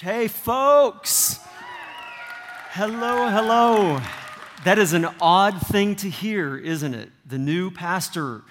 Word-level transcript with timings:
Hey, 0.00 0.28
folks. 0.28 1.40
Hello, 2.70 3.28
hello. 3.30 4.00
That 4.62 4.78
is 4.78 4.92
an 4.92 5.08
odd 5.20 5.60
thing 5.60 5.96
to 5.96 6.08
hear, 6.08 6.56
isn't 6.56 6.94
it? 6.94 7.10
The 7.26 7.36
new 7.36 7.72
pastor 7.72 8.42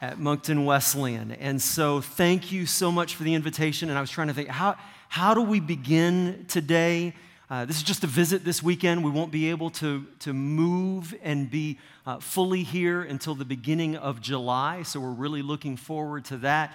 at 0.00 0.18
Moncton 0.18 0.64
Wesleyan. 0.64 1.32
And 1.32 1.60
so, 1.60 2.00
thank 2.00 2.52
you 2.52 2.64
so 2.64 2.90
much 2.90 3.16
for 3.16 3.24
the 3.24 3.34
invitation. 3.34 3.90
And 3.90 3.98
I 3.98 4.00
was 4.00 4.08
trying 4.08 4.28
to 4.28 4.32
think, 4.32 4.48
how, 4.48 4.76
how 5.10 5.34
do 5.34 5.42
we 5.42 5.60
begin 5.60 6.46
today? 6.48 7.12
Uh, 7.50 7.66
this 7.66 7.76
is 7.76 7.82
just 7.82 8.02
a 8.02 8.06
visit 8.06 8.42
this 8.42 8.62
weekend. 8.62 9.04
We 9.04 9.10
won't 9.10 9.32
be 9.32 9.50
able 9.50 9.68
to, 9.72 10.06
to 10.20 10.32
move 10.32 11.14
and 11.22 11.50
be 11.50 11.78
uh, 12.06 12.18
fully 12.20 12.62
here 12.62 13.02
until 13.02 13.34
the 13.34 13.44
beginning 13.44 13.94
of 13.94 14.22
July. 14.22 14.84
So, 14.84 15.00
we're 15.00 15.10
really 15.10 15.42
looking 15.42 15.76
forward 15.76 16.24
to 16.26 16.38
that. 16.38 16.74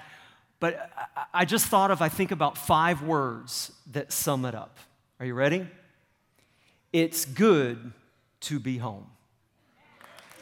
But 0.62 0.91
I 1.34 1.43
just 1.43 1.66
thought 1.66 1.89
of, 1.89 2.04
I 2.04 2.07
think 2.07 2.32
about 2.32 2.55
five 2.55 3.02
words 3.02 3.71
that 3.91 4.14
sum 4.14 4.46
it 4.46 4.55
up. 4.55 4.78
Are 5.20 5.25
you 5.25 5.34
ready? 5.34 5.68
It's 6.93 7.25
good 7.25 7.92
to 8.42 8.60
be 8.60 8.78
home. 8.78 9.07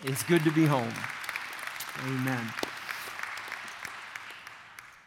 It's 0.04 0.22
good 0.24 0.44
to 0.44 0.52
be 0.52 0.66
home. 0.66 0.92
Amen. 2.06 2.54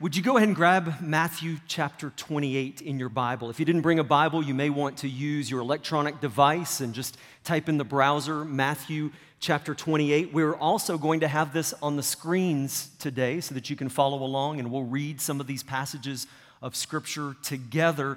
Would 0.00 0.16
you 0.16 0.22
go 0.22 0.38
ahead 0.38 0.48
and 0.48 0.56
grab 0.56 1.00
Matthew 1.02 1.58
chapter 1.68 2.10
28 2.16 2.80
in 2.80 2.98
your 2.98 3.10
Bible? 3.10 3.50
If 3.50 3.60
you 3.60 3.66
didn't 3.66 3.82
bring 3.82 3.98
a 3.98 4.04
Bible, 4.04 4.42
you 4.42 4.54
may 4.54 4.70
want 4.70 4.96
to 4.98 5.08
use 5.08 5.50
your 5.50 5.60
electronic 5.60 6.20
device 6.20 6.80
and 6.80 6.94
just 6.94 7.18
type 7.44 7.68
in 7.68 7.76
the 7.76 7.84
browser 7.84 8.44
Matthew 8.44 9.10
chapter 9.40 9.74
28. 9.74 10.32
We're 10.32 10.54
also 10.54 10.96
going 10.96 11.20
to 11.20 11.28
have 11.28 11.52
this 11.52 11.74
on 11.82 11.96
the 11.96 12.02
screens 12.02 12.90
today 13.00 13.40
so 13.40 13.54
that 13.54 13.68
you 13.68 13.74
can 13.74 13.88
follow 13.88 14.22
along 14.22 14.60
and 14.60 14.70
we'll 14.70 14.84
read 14.84 15.20
some 15.20 15.40
of 15.40 15.48
these 15.48 15.64
passages 15.64 16.28
of 16.60 16.76
Scripture 16.76 17.34
together. 17.42 18.16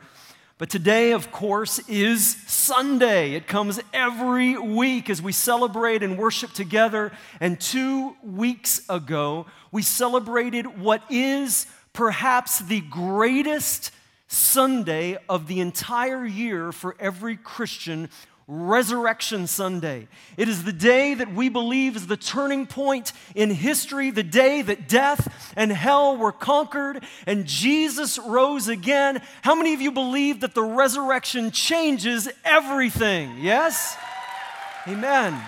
But 0.59 0.70
today, 0.70 1.11
of 1.11 1.31
course, 1.31 1.79
is 1.89 2.38
Sunday. 2.48 3.34
It 3.34 3.48
comes 3.48 3.79
every 3.93 4.57
week 4.57 5.09
as 5.09 5.21
we 5.21 5.32
celebrate 5.32 6.04
and 6.04 6.17
worship 6.17 6.54
together. 6.54 7.12
And 7.39 7.60
two 7.60 8.15
weeks 8.23 8.82
ago, 8.87 9.48
we 9.71 9.82
celebrated 9.82 10.79
what 10.79 11.01
is 11.10 11.65
perhaps 11.93 12.60
the 12.60 12.82
greatest 12.82 13.91
Sunday 14.27 15.17
of 15.27 15.48
the 15.48 15.60
entire 15.60 16.26
year 16.26 16.71
for 16.71 16.95
every 16.99 17.35
Christian 17.37 18.10
Resurrection 18.48 19.48
Sunday. 19.48 20.07
It 20.38 20.48
is 20.48 20.63
the 20.63 20.71
day 20.71 21.15
that 21.15 21.34
we 21.34 21.49
believe 21.49 21.96
is 21.96 22.05
the 22.05 22.15
turning 22.15 22.68
point 22.68 23.12
in 23.34 23.49
history, 23.49 24.12
the 24.12 24.21
day 24.21 24.62
that 24.62 24.88
death 24.88 25.54
and 25.55 25.71
hell 25.71 26.15
were 26.15 26.32
conquered 26.32 27.04
and 27.26 27.48
Jesus 27.48 28.20
rose 28.20 28.68
again. 28.68 29.21
How 29.41 29.55
many 29.55 29.73
of 29.73 29.82
you 29.82 29.91
believe 29.91 30.41
that 30.41 30.54
the 30.54 30.63
resurrection 30.63 31.49
changes 31.49 32.29
everything? 32.43 33.38
Yes? 33.40 33.98
Amen. 34.88 35.41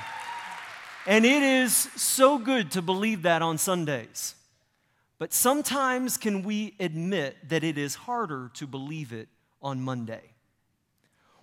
And 1.06 1.24
it 1.24 1.44
is 1.44 1.74
so 1.96 2.40
good 2.40 2.72
to 2.72 2.82
believe 2.82 3.22
that 3.22 3.44
on 3.44 3.60
Sundays. 3.60 4.34
But 5.20 5.34
sometimes 5.34 6.18
can 6.18 6.42
we 6.42 6.76
admit 6.80 7.38
that 7.50 7.64
it 7.64 7.78
is 7.78 7.94
harder 7.94 8.50
to 8.56 8.66
believe 8.66 9.14
it 9.14 9.30
on 9.62 9.82
Monday? 9.82 10.22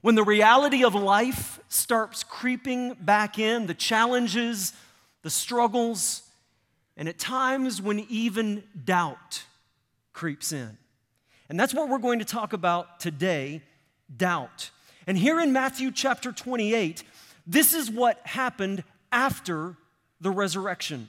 When 0.04 0.16
the 0.16 0.22
reality 0.22 0.84
of 0.84 0.94
life 0.94 1.58
starts 1.70 2.24
creeping 2.24 2.92
back 3.00 3.38
in, 3.38 3.64
the 3.64 3.72
challenges, 3.72 4.74
the 5.22 5.30
struggles, 5.30 6.20
and 6.94 7.08
at 7.08 7.18
times 7.18 7.80
when 7.80 8.00
even 8.10 8.64
doubt 8.84 9.44
creeps 10.12 10.52
in. 10.52 10.76
And 11.48 11.58
that's 11.58 11.72
what 11.72 11.88
we're 11.88 11.96
going 11.96 12.18
to 12.18 12.26
talk 12.26 12.52
about 12.52 13.00
today 13.00 13.62
doubt. 14.14 14.68
And 15.06 15.16
here 15.16 15.40
in 15.40 15.54
Matthew 15.54 15.90
chapter 15.90 16.32
28, 16.32 17.02
this 17.46 17.72
is 17.72 17.90
what 17.90 18.20
happened 18.26 18.84
after 19.10 19.74
the 20.20 20.30
resurrection. 20.30 21.08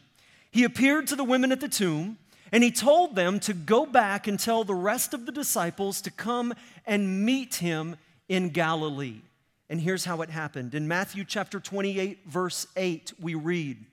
He 0.52 0.64
appeared 0.64 1.08
to 1.08 1.18
the 1.18 1.26
women 1.26 1.52
at 1.52 1.60
the 1.60 1.68
tomb 1.68 2.18
and 2.50 2.64
he 2.64 2.72
told 2.72 3.18
them 3.18 3.42
to 3.42 3.54
go 3.54 3.86
back 3.86 4.26
and 4.26 4.40
tell 4.40 4.64
the 4.64 4.74
rest 4.74 5.14
of 5.14 5.26
the 5.26 5.34
disciples 5.34 6.00
to 6.00 6.12
come 6.12 6.54
and 6.86 7.26
meet 7.26 7.56
him 7.56 7.98
in 8.28 8.50
Galilee. 8.50 9.22
And 9.70 9.82
here's 9.82 10.06
how 10.06 10.22
it 10.22 10.30
happened. 10.30 10.76
In 10.76 10.88
Matthew 10.88 11.24
chapter 11.26 11.60
28, 11.60 12.20
verse 12.28 12.68
8, 12.76 13.14
we 13.20 13.36
read 13.36 13.86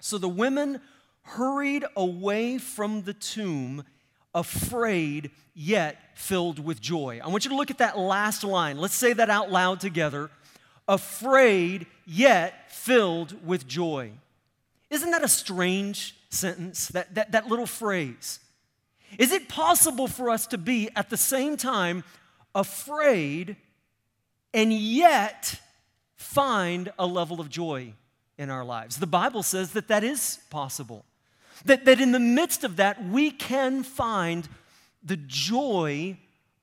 So 0.00 0.18
the 0.18 0.28
women 0.28 0.80
hurried 1.22 1.84
away 1.96 2.58
from 2.58 3.02
the 3.02 3.12
tomb, 3.12 3.84
afraid 4.34 5.30
yet 5.54 5.96
filled 6.14 6.58
with 6.64 6.80
joy. 6.80 7.20
I 7.22 7.28
want 7.28 7.44
you 7.44 7.50
to 7.50 7.56
look 7.56 7.70
at 7.70 7.78
that 7.78 7.98
last 7.98 8.44
line. 8.44 8.78
Let's 8.78 8.94
say 8.94 9.12
that 9.12 9.28
out 9.28 9.50
loud 9.50 9.80
together. 9.80 10.30
Afraid 10.88 11.86
yet 12.06 12.72
filled 12.72 13.46
with 13.46 13.66
joy. 13.66 14.12
Isn't 14.88 15.10
that 15.10 15.22
a 15.22 15.28
strange 15.28 16.16
sentence? 16.30 16.88
That, 16.88 17.14
that, 17.14 17.32
that 17.32 17.46
little 17.46 17.66
phrase. 17.66 18.40
Is 19.18 19.32
it 19.32 19.48
possible 19.48 20.08
for 20.08 20.30
us 20.30 20.46
to 20.48 20.58
be 20.58 20.88
at 20.96 21.10
the 21.10 21.16
same 21.16 21.56
time 21.56 22.04
afraid 22.54 23.56
and 24.52 24.72
yet 24.72 25.60
find 26.16 26.92
a 26.98 27.06
level 27.06 27.40
of 27.40 27.48
joy 27.48 27.94
in 28.38 28.50
our 28.50 28.64
lives. 28.64 28.96
The 28.96 29.06
Bible 29.06 29.42
says 29.42 29.72
that 29.72 29.88
that 29.88 30.04
is 30.04 30.40
possible. 30.50 31.04
That, 31.64 31.84
that 31.84 32.00
in 32.00 32.12
the 32.12 32.20
midst 32.20 32.64
of 32.64 32.76
that, 32.76 33.04
we 33.04 33.30
can 33.30 33.82
find 33.82 34.48
the 35.02 35.16
joy 35.16 36.16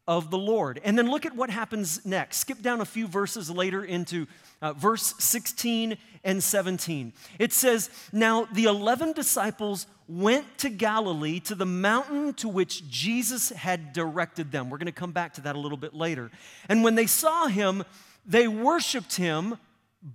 of 0.08 0.32
the 0.32 0.38
Lord. 0.38 0.80
And 0.84 0.98
then 0.98 1.10
look 1.10 1.26
at 1.26 1.36
what 1.36 1.50
happens 1.50 2.06
next. 2.06 2.38
Skip 2.38 2.62
down 2.62 2.82
a 2.82 2.86
few 2.86 3.08
verses 3.08 3.50
later 3.50 3.84
into 3.84 4.26
uh, 4.62 4.74
verse 4.74 5.14
16 5.20 5.98
and 6.24 6.42
17. 6.42 7.14
It 7.40 7.54
says, 7.54 7.90
Now 8.12 8.46
the 8.46 8.66
11 8.66 9.14
disciples 9.14 9.86
went 10.08 10.58
to 10.60 10.70
Galilee 10.70 11.40
to 11.42 11.56
the 11.56 11.66
mountain 11.66 12.34
to 12.36 12.48
which 12.48 12.90
Jesus 12.90 13.50
had 13.50 13.92
directed 13.92 14.52
them. 14.52 14.70
We're 14.70 14.78
going 14.78 14.86
to 14.86 14.92
come 14.94 15.12
back 15.12 15.34
to 15.34 15.42
that 15.42 15.56
a 15.56 15.60
little 15.60 15.78
bit 15.78 15.94
later. 15.94 16.32
And 16.70 16.84
when 16.84 16.96
they 16.96 17.08
saw 17.08 17.48
him, 17.48 17.84
they 18.26 18.48
worshiped 18.48 19.16
him, 19.16 19.58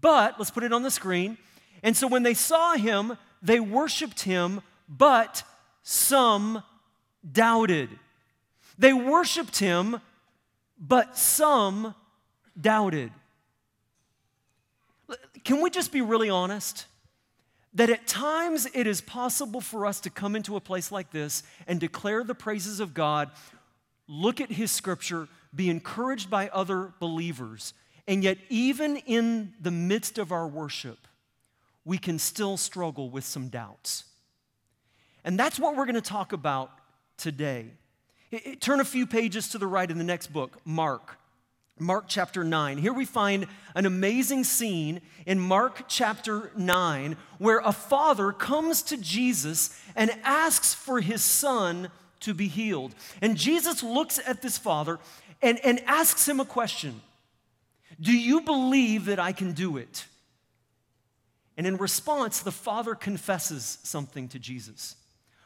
but, 0.00 0.38
let's 0.38 0.50
put 0.50 0.64
it 0.64 0.72
on 0.72 0.82
the 0.82 0.90
screen. 0.90 1.36
And 1.82 1.96
so 1.96 2.06
when 2.06 2.22
they 2.22 2.34
saw 2.34 2.74
him, 2.74 3.18
they 3.42 3.60
worshiped 3.60 4.22
him, 4.22 4.62
but 4.88 5.42
some 5.82 6.62
doubted. 7.30 7.90
They 8.82 8.92
worshiped 8.92 9.60
him, 9.60 10.00
but 10.76 11.16
some 11.16 11.94
doubted. 12.60 13.12
Can 15.44 15.60
we 15.60 15.70
just 15.70 15.92
be 15.92 16.00
really 16.00 16.28
honest? 16.28 16.86
That 17.74 17.90
at 17.90 18.08
times 18.08 18.66
it 18.74 18.88
is 18.88 19.00
possible 19.00 19.60
for 19.60 19.86
us 19.86 20.00
to 20.00 20.10
come 20.10 20.34
into 20.34 20.56
a 20.56 20.60
place 20.60 20.90
like 20.90 21.12
this 21.12 21.44
and 21.68 21.78
declare 21.78 22.24
the 22.24 22.34
praises 22.34 22.80
of 22.80 22.92
God, 22.92 23.30
look 24.08 24.40
at 24.40 24.50
His 24.50 24.72
scripture, 24.72 25.28
be 25.54 25.70
encouraged 25.70 26.28
by 26.28 26.48
other 26.48 26.92
believers, 26.98 27.74
and 28.08 28.24
yet, 28.24 28.36
even 28.48 28.96
in 28.96 29.52
the 29.60 29.70
midst 29.70 30.18
of 30.18 30.32
our 30.32 30.48
worship, 30.48 30.98
we 31.84 31.98
can 31.98 32.18
still 32.18 32.56
struggle 32.56 33.10
with 33.10 33.22
some 33.22 33.46
doubts. 33.48 34.06
And 35.22 35.38
that's 35.38 35.60
what 35.60 35.76
we're 35.76 35.86
going 35.86 35.94
to 35.94 36.00
talk 36.00 36.32
about 36.32 36.72
today. 37.16 37.70
It, 38.32 38.46
it, 38.46 38.60
turn 38.60 38.80
a 38.80 38.84
few 38.84 39.06
pages 39.06 39.48
to 39.50 39.58
the 39.58 39.66
right 39.66 39.88
in 39.88 39.98
the 39.98 40.04
next 40.04 40.32
book, 40.32 40.56
Mark. 40.64 41.18
Mark 41.78 42.04
chapter 42.08 42.42
9. 42.42 42.78
Here 42.78 42.92
we 42.92 43.04
find 43.04 43.46
an 43.74 43.86
amazing 43.86 44.44
scene 44.44 45.00
in 45.26 45.38
Mark 45.38 45.84
chapter 45.86 46.50
9 46.56 47.16
where 47.38 47.58
a 47.58 47.72
father 47.72 48.32
comes 48.32 48.82
to 48.84 48.96
Jesus 48.96 49.78
and 49.94 50.10
asks 50.24 50.72
for 50.74 51.00
his 51.00 51.22
son 51.22 51.90
to 52.20 52.32
be 52.32 52.48
healed. 52.48 52.94
And 53.20 53.36
Jesus 53.36 53.82
looks 53.82 54.18
at 54.26 54.42
this 54.42 54.56
father 54.56 54.98
and, 55.42 55.58
and 55.64 55.80
asks 55.86 56.26
him 56.26 56.40
a 56.40 56.44
question 56.44 57.02
Do 58.00 58.16
you 58.16 58.40
believe 58.40 59.06
that 59.06 59.18
I 59.18 59.32
can 59.32 59.52
do 59.52 59.76
it? 59.76 60.06
And 61.56 61.66
in 61.66 61.76
response, 61.76 62.40
the 62.40 62.52
father 62.52 62.94
confesses 62.94 63.78
something 63.82 64.28
to 64.28 64.38
Jesus. 64.38 64.96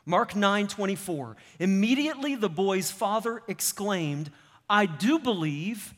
Mark 0.06 0.34
9 0.34 0.68
24. 0.68 1.36
Immediately 1.58 2.36
the 2.36 2.48
boy's 2.48 2.90
father 2.90 3.42
exclaimed, 3.48 4.30
I 4.70 4.86
do 4.86 5.18
believe 5.18 5.92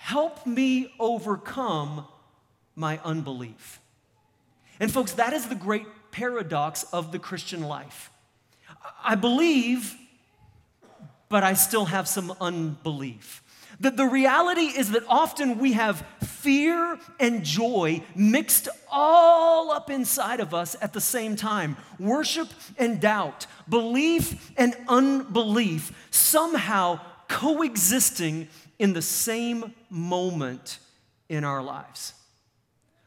Help 0.00 0.46
me 0.46 0.94
overcome 0.98 2.06
my 2.74 2.98
unbelief. 3.04 3.80
And, 4.80 4.90
folks, 4.90 5.12
that 5.12 5.34
is 5.34 5.46
the 5.46 5.54
great 5.54 5.86
paradox 6.10 6.84
of 6.84 7.12
the 7.12 7.18
Christian 7.18 7.62
life. 7.62 8.10
I 9.04 9.14
believe, 9.14 9.94
but 11.28 11.44
I 11.44 11.52
still 11.52 11.84
have 11.84 12.08
some 12.08 12.32
unbelief. 12.40 13.42
That 13.80 13.96
the 13.96 14.06
reality 14.06 14.66
is 14.66 14.90
that 14.92 15.04
often 15.08 15.58
we 15.58 15.72
have 15.72 16.06
fear 16.22 16.98
and 17.18 17.44
joy 17.44 18.02
mixed 18.14 18.68
all 18.90 19.70
up 19.70 19.90
inside 19.90 20.40
of 20.40 20.54
us 20.54 20.76
at 20.80 20.92
the 20.92 21.00
same 21.00 21.36
time. 21.36 21.76
Worship 21.98 22.48
and 22.78 23.00
doubt, 23.00 23.46
belief 23.68 24.52
and 24.56 24.74
unbelief, 24.88 25.92
somehow 26.10 27.00
coexisting 27.28 28.48
in 28.78 28.92
the 28.92 29.02
same 29.02 29.74
moment 29.88 30.78
in 31.28 31.44
our 31.44 31.62
lives. 31.62 32.14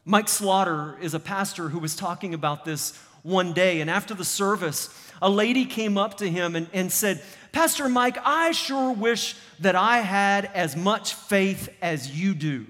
Mike 0.05 0.29
Slaughter 0.29 0.97
is 1.01 1.13
a 1.13 1.19
pastor 1.19 1.69
who 1.69 1.79
was 1.79 1.95
talking 1.95 2.33
about 2.33 2.65
this 2.65 2.97
one 3.21 3.53
day, 3.53 3.79
and 3.79 3.89
after 3.89 4.13
the 4.13 4.25
service, 4.25 4.89
a 5.21 5.29
lady 5.29 5.65
came 5.65 5.97
up 5.97 6.17
to 6.17 6.29
him 6.29 6.55
and, 6.55 6.67
and 6.73 6.91
said, 6.91 7.21
Pastor 7.53 7.87
Mike, 7.87 8.17
I 8.25 8.51
sure 8.51 8.91
wish 8.91 9.35
that 9.63 9.75
I 9.75 9.99
had 9.99 10.45
as 10.53 10.75
much 10.75 11.13
faith 11.13 11.69
as 11.81 12.17
you 12.17 12.33
do. 12.33 12.67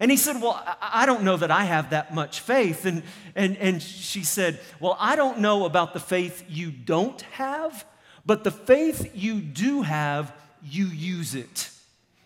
And 0.00 0.10
he 0.10 0.16
said, 0.16 0.40
Well, 0.40 0.60
I 0.80 1.06
don't 1.06 1.22
know 1.22 1.36
that 1.36 1.50
I 1.50 1.64
have 1.64 1.90
that 1.90 2.12
much 2.12 2.40
faith. 2.40 2.86
And, 2.86 3.02
and, 3.36 3.56
and 3.58 3.80
she 3.80 4.24
said, 4.24 4.58
Well, 4.80 4.96
I 4.98 5.14
don't 5.14 5.38
know 5.38 5.64
about 5.64 5.94
the 5.94 6.00
faith 6.00 6.44
you 6.48 6.72
don't 6.72 7.20
have, 7.22 7.84
but 8.26 8.42
the 8.42 8.50
faith 8.50 9.12
you 9.14 9.40
do 9.40 9.82
have, 9.82 10.32
you 10.62 10.86
use 10.86 11.34
it. 11.34 11.70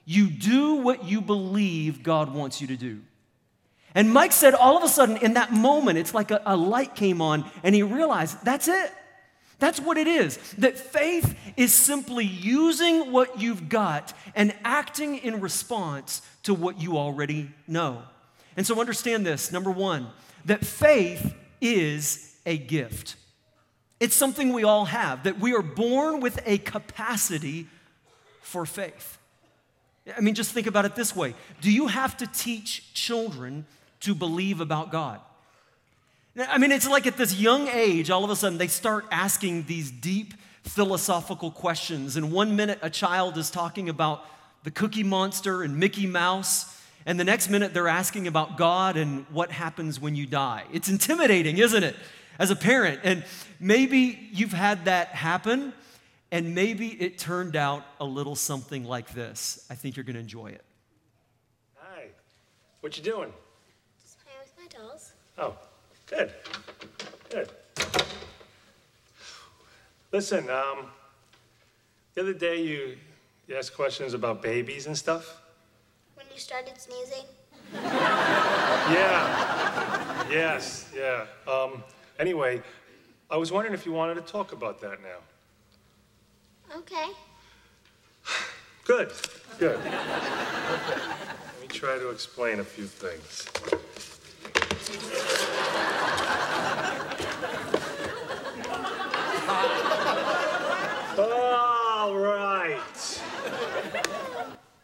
You 0.06 0.28
do 0.28 0.76
what 0.76 1.04
you 1.04 1.20
believe 1.20 2.02
God 2.02 2.32
wants 2.32 2.60
you 2.60 2.68
to 2.68 2.76
do. 2.76 3.02
And 3.94 4.12
Mike 4.12 4.32
said, 4.32 4.54
all 4.54 4.76
of 4.76 4.82
a 4.82 4.88
sudden, 4.88 5.16
in 5.16 5.34
that 5.34 5.52
moment, 5.52 5.98
it's 5.98 6.12
like 6.12 6.30
a, 6.30 6.40
a, 6.44 6.54
light 6.54 6.94
came 6.94 7.22
on, 7.22 7.50
and 7.62 7.74
he 7.74 7.82
realized 7.82 8.36
that's 8.44 8.68
it. 8.68 8.92
That's 9.58 9.80
what 9.80 9.96
it 9.96 10.06
is. 10.06 10.36
That 10.58 10.78
faith 10.78 11.36
is 11.56 11.72
simply 11.72 12.24
using 12.24 13.10
what 13.10 13.40
you've 13.40 13.68
got 13.68 14.12
and 14.34 14.54
acting 14.64 15.16
in 15.18 15.40
response 15.40 16.22
to 16.42 16.54
what 16.54 16.80
you 16.80 16.98
already 16.98 17.50
know. 17.66 18.02
And 18.56 18.66
so 18.66 18.78
understand 18.80 19.24
this 19.24 19.52
number 19.52 19.70
one, 19.70 20.08
that 20.44 20.64
faith 20.64 21.34
is 21.60 22.36
a 22.44 22.58
gift. 22.58 23.16
It's 23.98 24.14
something 24.14 24.52
we 24.52 24.64
all 24.64 24.84
have, 24.84 25.24
that 25.24 25.40
we 25.40 25.54
are 25.54 25.62
born 25.62 26.20
with 26.20 26.38
a 26.44 26.58
capacity 26.58 27.66
for 28.42 28.66
faith. 28.66 29.18
I 30.16 30.20
mean, 30.20 30.34
just 30.34 30.52
think 30.52 30.66
about 30.66 30.84
it 30.84 30.94
this 30.94 31.16
way 31.16 31.34
Do 31.60 31.72
you 31.72 31.88
have 31.88 32.16
to 32.18 32.26
teach 32.26 32.94
children 32.94 33.66
to 34.00 34.14
believe 34.14 34.60
about 34.60 34.92
God. 34.92 35.20
I 36.38 36.58
mean, 36.58 36.70
it's 36.70 36.86
like 36.86 37.06
at 37.06 37.16
this 37.16 37.34
young 37.34 37.66
age, 37.68 38.10
all 38.10 38.22
of 38.22 38.30
a 38.30 38.36
sudden 38.36 38.58
they 38.58 38.68
start 38.68 39.06
asking 39.10 39.64
these 39.64 39.90
deep 39.90 40.34
philosophical 40.62 41.50
questions. 41.50 42.16
And 42.16 42.30
one 42.30 42.56
minute 42.56 42.78
a 42.82 42.90
child 42.90 43.38
is 43.38 43.50
talking 43.50 43.88
about 43.88 44.24
the 44.62 44.70
Cookie 44.70 45.04
Monster 45.04 45.62
and 45.62 45.78
Mickey 45.78 46.06
Mouse. 46.06 46.78
And 47.06 47.18
the 47.18 47.24
next 47.24 47.48
minute 47.48 47.72
they're 47.72 47.88
asking 47.88 48.26
about 48.26 48.58
God 48.58 48.96
and 48.96 49.24
what 49.30 49.50
happens 49.50 49.98
when 49.98 50.14
you 50.14 50.26
die. 50.26 50.64
It's 50.72 50.88
intimidating, 50.88 51.56
isn't 51.58 51.84
it, 51.84 51.96
as 52.38 52.50
a 52.50 52.56
parent? 52.56 53.00
And 53.04 53.24
maybe 53.60 54.28
you've 54.32 54.52
had 54.52 54.86
that 54.86 55.08
happen, 55.08 55.72
and 56.32 56.54
maybe 56.54 56.88
it 56.88 57.16
turned 57.16 57.56
out 57.56 57.84
a 58.00 58.04
little 58.04 58.34
something 58.34 58.84
like 58.84 59.14
this. 59.14 59.64
I 59.70 59.74
think 59.74 59.96
you're 59.96 60.04
going 60.04 60.14
to 60.14 60.20
enjoy 60.20 60.48
it. 60.48 60.64
Hi, 61.76 62.08
what 62.80 62.98
you 62.98 63.04
doing? 63.04 63.32
Just 64.02 64.18
playing 64.24 64.40
with 64.42 64.72
my 64.74 64.78
dolls. 64.78 65.12
Oh, 65.38 65.56
good. 66.06 66.32
Good. 67.30 67.50
Listen, 70.12 70.48
um, 70.50 70.86
the 72.14 72.22
other 72.22 72.32
day 72.32 72.62
you, 72.62 72.96
you 73.46 73.56
asked 73.56 73.74
questions 73.74 74.14
about 74.14 74.40
babies 74.42 74.86
and 74.86 74.96
stuff. 74.96 75.42
When 76.14 76.26
you 76.32 76.40
started 76.40 76.80
sneezing? 76.80 77.24
yeah. 78.92 80.26
Yes, 80.30 80.90
yeah. 80.96 81.26
Um, 81.46 81.82
anyway, 82.18 82.62
I 83.30 83.36
was 83.36 83.52
wondering 83.52 83.74
if 83.74 83.84
you 83.84 83.92
wanted 83.92 84.14
to 84.14 84.20
talk 84.22 84.52
about 84.52 84.80
that 84.80 84.98
now. 85.02 85.18
Okay. 86.78 87.08
Good, 88.84 89.12
good. 89.58 89.76
Okay. 89.76 89.90
Let 89.90 91.60
me 91.60 91.66
try 91.68 91.98
to 91.98 92.10
explain 92.10 92.60
a 92.60 92.64
few 92.64 92.86
things. 92.86 93.48
All 101.18 102.14
right. 102.14 102.78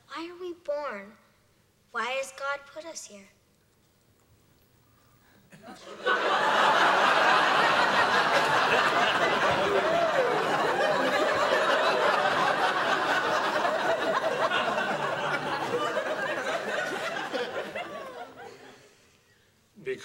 Why 0.09 0.29
are 0.29 0.41
we 0.41 0.55
born? 0.65 1.13
Why 1.93 2.07
has 2.07 2.33
God 2.33 2.59
put 2.75 2.85
us 2.87 3.07
here? 3.07 3.29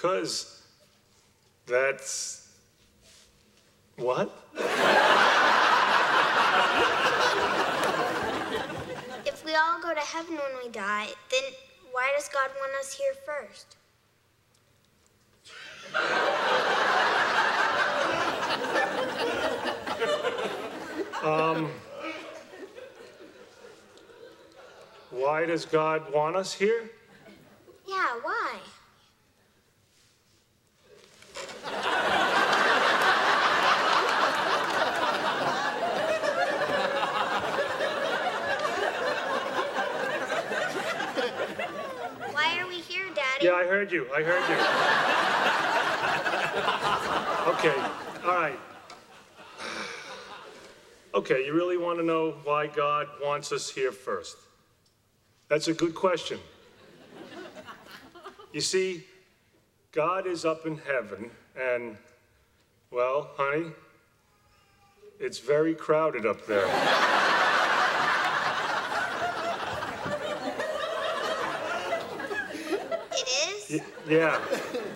Because 0.00 0.62
that's 1.66 2.52
what? 3.96 4.32
if 9.26 9.44
we 9.44 9.56
all 9.56 9.82
go 9.82 9.92
to 9.92 10.00
heaven 10.00 10.36
when 10.36 10.62
we 10.64 10.70
die, 10.70 11.08
then 11.32 11.42
why 11.90 12.12
does 12.16 12.28
God 12.28 12.48
want 12.60 12.72
us 12.78 12.92
here 12.92 13.12
first? 13.26 13.74
um, 21.24 21.72
why 25.10 25.44
does 25.44 25.64
God 25.64 26.14
want 26.14 26.36
us 26.36 26.54
here? 26.54 26.88
Yeah, 27.84 28.20
why? 28.22 28.60
Yeah, 43.40 43.52
I 43.52 43.62
heard 43.78 43.92
you. 43.92 44.08
I 44.12 44.22
heard 44.24 44.42
you. 44.50 44.56
okay, 47.52 47.80
all 48.24 48.34
right. 48.34 48.58
Okay, 51.14 51.46
you 51.46 51.54
really 51.54 51.76
want 51.76 52.00
to 52.00 52.04
know 52.04 52.34
why 52.42 52.66
God 52.66 53.06
wants 53.22 53.52
us 53.52 53.70
here 53.70 53.92
first? 53.92 54.36
That's 55.46 55.68
a 55.68 55.74
good 55.74 55.94
question. 55.94 56.40
You 58.52 58.60
see, 58.60 59.04
God 59.92 60.26
is 60.26 60.44
up 60.44 60.66
in 60.66 60.78
heaven, 60.78 61.30
and, 61.56 61.96
well, 62.90 63.30
honey, 63.36 63.70
it's 65.20 65.38
very 65.38 65.76
crowded 65.76 66.26
up 66.26 66.48
there. 66.48 66.66
Yeah, 74.08 74.40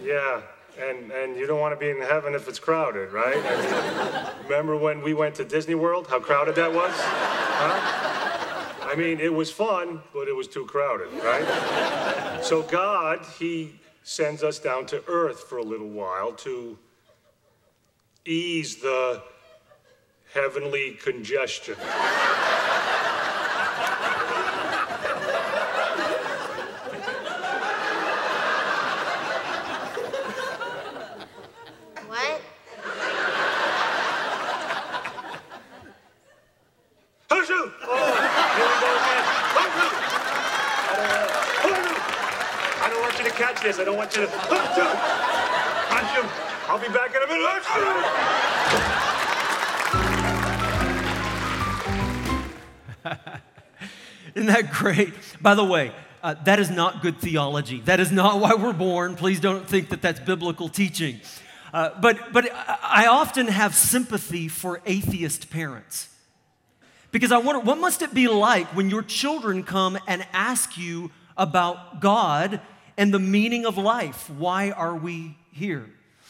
yeah. 0.03 0.41
And, 0.81 1.11
and 1.13 1.37
you 1.37 1.47
don't 1.47 1.61
want 1.61 1.79
to 1.79 1.79
be 1.79 1.91
in 1.91 2.01
heaven 2.01 2.35
if 2.35 2.49
it's 2.49 2.59
crowded, 2.59 3.13
right? 3.13 3.37
I 3.37 4.33
mean, 4.37 4.45
remember 4.45 4.77
when 4.77 5.03
we 5.03 5.13
went 5.13 5.35
to 5.35 5.45
Disney 5.45 5.75
World, 5.75 6.07
how 6.09 6.19
crowded 6.19 6.55
that 6.55 6.73
was? 6.73 6.93
Huh? 6.95 8.89
I 8.91 8.95
mean, 8.95 9.21
it 9.21 9.33
was 9.33 9.51
fun, 9.51 10.03
but 10.15 10.29
it 10.29 10.35
was 10.35 10.49
too 10.49 10.65
crowded, 10.65 11.13
right? 11.23 12.41
So 12.43 12.63
God, 12.63 13.25
He 13.39 13.79
sends 14.03 14.43
us 14.43 14.59
down 14.59 14.87
to 14.87 15.05
earth 15.07 15.45
for 15.45 15.59
a 15.59 15.63
little 15.63 15.89
while 15.89 16.33
to 16.33 16.79
ease 18.25 18.77
the 18.77 19.23
heavenly 20.33 20.93
congestion. 20.93 21.77
I 43.83 43.85
don't 43.85 43.97
want 43.97 44.15
you 44.15 44.23
to. 44.23 44.29
Punch 44.29 44.77
him. 44.77 46.25
I'll 46.69 46.79
be 46.79 46.87
back 46.87 47.13
in 47.17 47.21
a 47.21 47.27
minute. 47.27 47.65
Isn't 54.37 54.47
that 54.47 54.71
great? 54.71 55.13
By 55.41 55.57
the 55.57 55.65
way, 55.65 55.91
uh, 56.23 56.35
that 56.45 56.61
is 56.61 56.71
not 56.71 57.03
good 57.03 57.19
theology. 57.19 57.81
That 57.81 57.99
is 57.99 58.13
not 58.13 58.39
why 58.39 58.55
we're 58.55 58.73
born. 58.73 59.17
Please 59.17 59.41
don't 59.41 59.67
think 59.67 59.89
that 59.89 60.01
that's 60.01 60.21
biblical 60.21 60.69
teaching. 60.69 61.21
Uh, 61.73 61.91
but, 62.01 62.33
but 62.33 62.53
I 62.55 63.09
often 63.11 63.49
have 63.49 63.75
sympathy 63.75 64.47
for 64.47 64.81
atheist 64.87 65.51
parents 65.51 66.09
Because 67.11 67.33
I 67.33 67.39
wonder, 67.39 67.59
what 67.59 67.79
must 67.79 68.01
it 68.01 68.15
be 68.15 68.29
like 68.29 68.77
when 68.77 68.91
your 68.91 69.03
children 69.03 69.65
come 69.65 69.99
and 70.07 70.25
ask 70.33 70.79
you 70.79 71.11
about 71.37 72.01
God 72.01 72.61
and 72.97 73.13
the 73.13 73.19
meaning 73.19 73.67
of 73.67 73.79
life? 73.79 74.31
Why 74.31 74.71
are 74.71 74.95
we 74.97 75.37
here? 75.53 75.89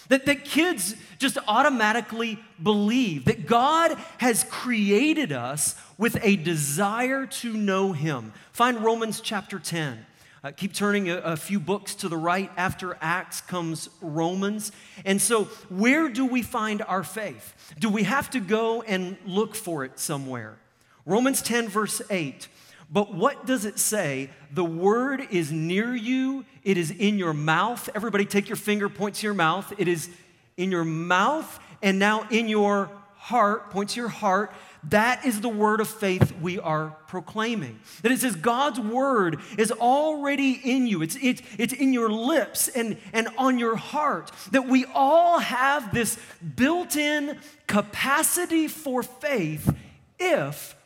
That, 0.08 0.26
that 0.26 0.44
kids 0.44 0.94
just 1.18 1.38
automatically 1.46 2.38
believe 2.62 3.26
that 3.26 3.46
God 3.46 3.96
has 4.18 4.44
created 4.44 5.32
us 5.32 5.76
with 5.96 6.18
a 6.22 6.36
desire 6.36 7.26
to 7.26 7.52
know 7.52 7.92
Him. 7.92 8.32
Find 8.52 8.84
Romans 8.84 9.20
chapter 9.20 9.58
10. 9.58 10.04
Uh, 10.44 10.50
keep 10.50 10.72
turning 10.72 11.08
a, 11.08 11.18
a, 11.18 11.36
few 11.36 11.60
books 11.60 11.94
to 11.94 12.08
the 12.08 12.16
right. 12.16 12.50
After 12.56 12.98
Acts 13.00 13.40
comes 13.40 13.88
Romans. 14.00 14.72
And 15.04 15.22
so, 15.22 15.44
where 15.68 16.08
do 16.08 16.26
we 16.26 16.42
find 16.42 16.82
our 16.82 17.04
faith? 17.04 17.74
Do 17.78 17.88
we 17.88 18.02
have 18.02 18.28
to 18.30 18.40
go 18.40 18.82
and 18.82 19.16
look 19.24 19.54
for 19.54 19.84
it 19.84 20.00
somewhere? 20.00 20.58
Romans 21.06 21.42
10, 21.42 21.68
verse 21.68 22.02
8. 22.10 22.48
But 22.92 23.14
what 23.14 23.46
does 23.46 23.64
it 23.64 23.78
say? 23.78 24.28
The 24.52 24.64
word 24.64 25.26
is 25.30 25.50
near 25.50 25.94
you, 25.94 26.44
it 26.62 26.76
is 26.76 26.90
in 26.90 27.18
your 27.18 27.32
mouth. 27.32 27.88
Everybody, 27.94 28.26
take 28.26 28.50
your 28.50 28.56
finger, 28.56 28.90
point 28.90 29.16
to 29.16 29.26
your 29.26 29.34
mouth. 29.34 29.72
It 29.78 29.88
is 29.88 30.10
in 30.58 30.70
your 30.70 30.84
mouth 30.84 31.58
and 31.80 31.98
now 31.98 32.28
in 32.30 32.48
your 32.48 32.90
heart, 33.16 33.70
point 33.70 33.90
to 33.90 34.00
your 34.00 34.10
heart. 34.10 34.52
That 34.90 35.24
is 35.24 35.40
the 35.40 35.48
word 35.48 35.80
of 35.80 35.88
faith 35.88 36.34
we 36.42 36.58
are 36.58 36.90
proclaiming. 37.06 37.80
That 38.02 38.12
it 38.12 38.20
says 38.20 38.36
God's 38.36 38.78
word 38.78 39.38
is 39.56 39.72
already 39.72 40.52
in 40.52 40.86
you, 40.86 41.02
it's, 41.02 41.16
it's, 41.22 41.40
it's 41.56 41.72
in 41.72 41.94
your 41.94 42.10
lips 42.10 42.68
and, 42.68 42.98
and 43.14 43.28
on 43.38 43.58
your 43.58 43.76
heart. 43.76 44.30
That 44.50 44.68
we 44.68 44.84
all 44.92 45.38
have 45.38 45.94
this 45.94 46.18
built 46.56 46.96
in 46.96 47.38
capacity 47.66 48.68
for 48.68 49.02
faith 49.02 49.74
if 50.18 50.76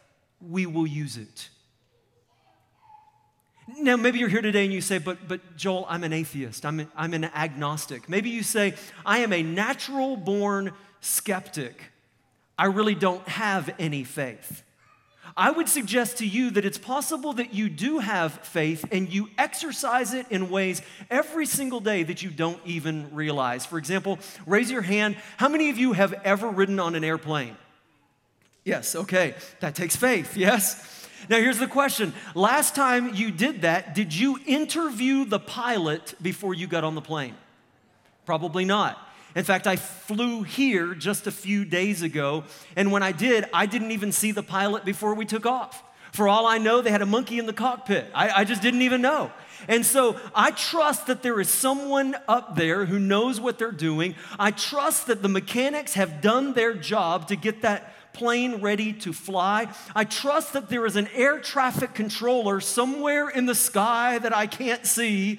we 0.41 0.67
will 0.67 0.87
use 0.87 1.17
it. 1.17 1.49
Now, 3.79 3.97
maybe 3.97 4.19
you're 4.19 4.29
here 4.29 4.43
today 4.43 4.65
and 4.65 4.73
you 4.73 4.81
say, 4.81 4.99
but, 4.99 5.29
but 5.29 5.57
Joel, 5.57 5.87
I'm 5.89 6.03
an 6.03 6.13
atheist. 6.13 6.65
I'm, 6.65 6.91
I'm 6.97 7.13
an 7.13 7.25
agnostic. 7.25 8.09
Maybe 8.09 8.31
you 8.31 8.43
say, 8.43 8.75
I 9.05 9.19
am 9.19 9.33
a 9.33 9.43
natural 9.43 10.17
born 10.17 10.73
skeptic. 11.01 11.83
I 12.59 12.67
really 12.67 12.95
don't 12.95 13.27
have 13.29 13.75
any 13.79 14.03
faith. 14.05 14.63
I 15.37 15.51
would 15.51 15.69
suggest 15.69 16.19
to 16.19 16.27
you 16.27 16.51
that 16.53 16.65
it's 16.65 16.79
possible 16.79 17.35
that 17.35 17.53
you 17.53 17.69
do 17.69 17.99
have 17.99 18.33
faith 18.33 18.87
and 18.91 19.13
you 19.13 19.29
exercise 19.37 20.15
it 20.15 20.27
in 20.31 20.49
ways 20.49 20.81
every 21.11 21.45
single 21.45 21.81
day 21.81 22.03
that 22.05 22.23
you 22.23 22.31
don't 22.31 22.61
even 22.65 23.15
realize. 23.15 23.67
For 23.67 23.77
example, 23.77 24.19
raise 24.47 24.71
your 24.71 24.81
hand. 24.81 25.17
How 25.37 25.51
many 25.51 25.69
of 25.69 25.77
you 25.77 25.93
have 25.93 26.15
ever 26.25 26.49
ridden 26.49 26.81
on 26.81 26.95
an 26.95 27.05
airplane? 27.05 27.57
Yes, 28.65 28.97
okay. 28.97 29.35
That 29.61 29.75
takes 29.75 29.95
faith, 29.95 30.37
yes? 30.37 30.96
Now, 31.29 31.39
here's 31.39 31.59
the 31.59 31.67
question. 31.67 32.13
Last 32.35 32.75
time 32.75 33.15
you 33.15 33.31
did 33.31 33.63
that, 33.63 33.95
did 33.95 34.15
you 34.15 34.39
interview 34.47 35.25
the 35.25 35.39
pilot 35.39 36.15
before 36.21 36.55
you 36.55 36.67
got 36.67 36.85
on 36.85 36.95
the 36.95 37.01
plane? 37.01 37.35
Probably 38.25 38.65
not. 38.65 38.99
In 39.35 39.45
fact, 39.45 39.67
I 39.67 39.77
flew 39.77 40.43
here 40.43 40.95
just 40.95 41.27
a 41.27 41.31
few 41.31 41.65
days 41.65 42.03
ago, 42.03 42.45
and 42.75 42.91
when 42.91 43.03
I 43.03 43.13
did, 43.13 43.45
I 43.53 43.67
didn't 43.67 43.91
even 43.91 44.11
see 44.11 44.33
the 44.33 44.43
pilot 44.43 44.85
before 44.85 45.15
we 45.15 45.27
took 45.27 45.45
off. 45.45 45.83
For 46.13 46.29
all 46.29 46.47
I 46.47 46.57
know, 46.57 46.81
they 46.81 46.91
had 46.91 47.03
a 47.03 47.07
monkey 47.07 47.39
in 47.39 47.45
the 47.45 47.53
cockpit. 47.53 48.07
I, 48.15 48.31
I, 48.31 48.45
just 48.45 48.63
didn't 48.63 48.81
even 48.81 49.03
know. 49.03 49.31
And 49.69 49.85
so 49.85 50.19
I 50.35 50.51
trust 50.53 51.09
that 51.09 51.23
there 51.23 51.39
is 51.41 51.51
someone 51.51 52.17
up 52.27 52.57
there 52.57 52.87
who 52.87 52.99
knows 52.99 53.39
what 53.39 53.59
they're 53.59 53.71
doing. 53.71 54.15
I 54.39 54.51
trust 54.51 55.09
that 55.09 55.21
the 55.21 55.29
mechanics 55.29 55.93
have 55.93 56.23
done 56.23 56.55
their 56.55 56.73
job 56.73 57.29
to 57.29 57.37
get 57.37 57.61
that 57.61 57.93
plane 58.17 58.63
ready 58.63 58.95
to 58.95 59.13
fly. 59.13 59.69
I 59.95 60.05
trust 60.05 60.55
that 60.55 60.71
there 60.71 60.87
is 60.87 60.97
an 60.97 61.09
air 61.15 61.39
traffic 61.39 61.93
controller 61.93 62.61
somewhere 62.61 63.29
in 63.29 63.45
the 63.45 63.55
sky 63.55 64.19
that 64.19 64.35
I 64.35 64.47
can't 64.47 64.87
see 64.87 65.39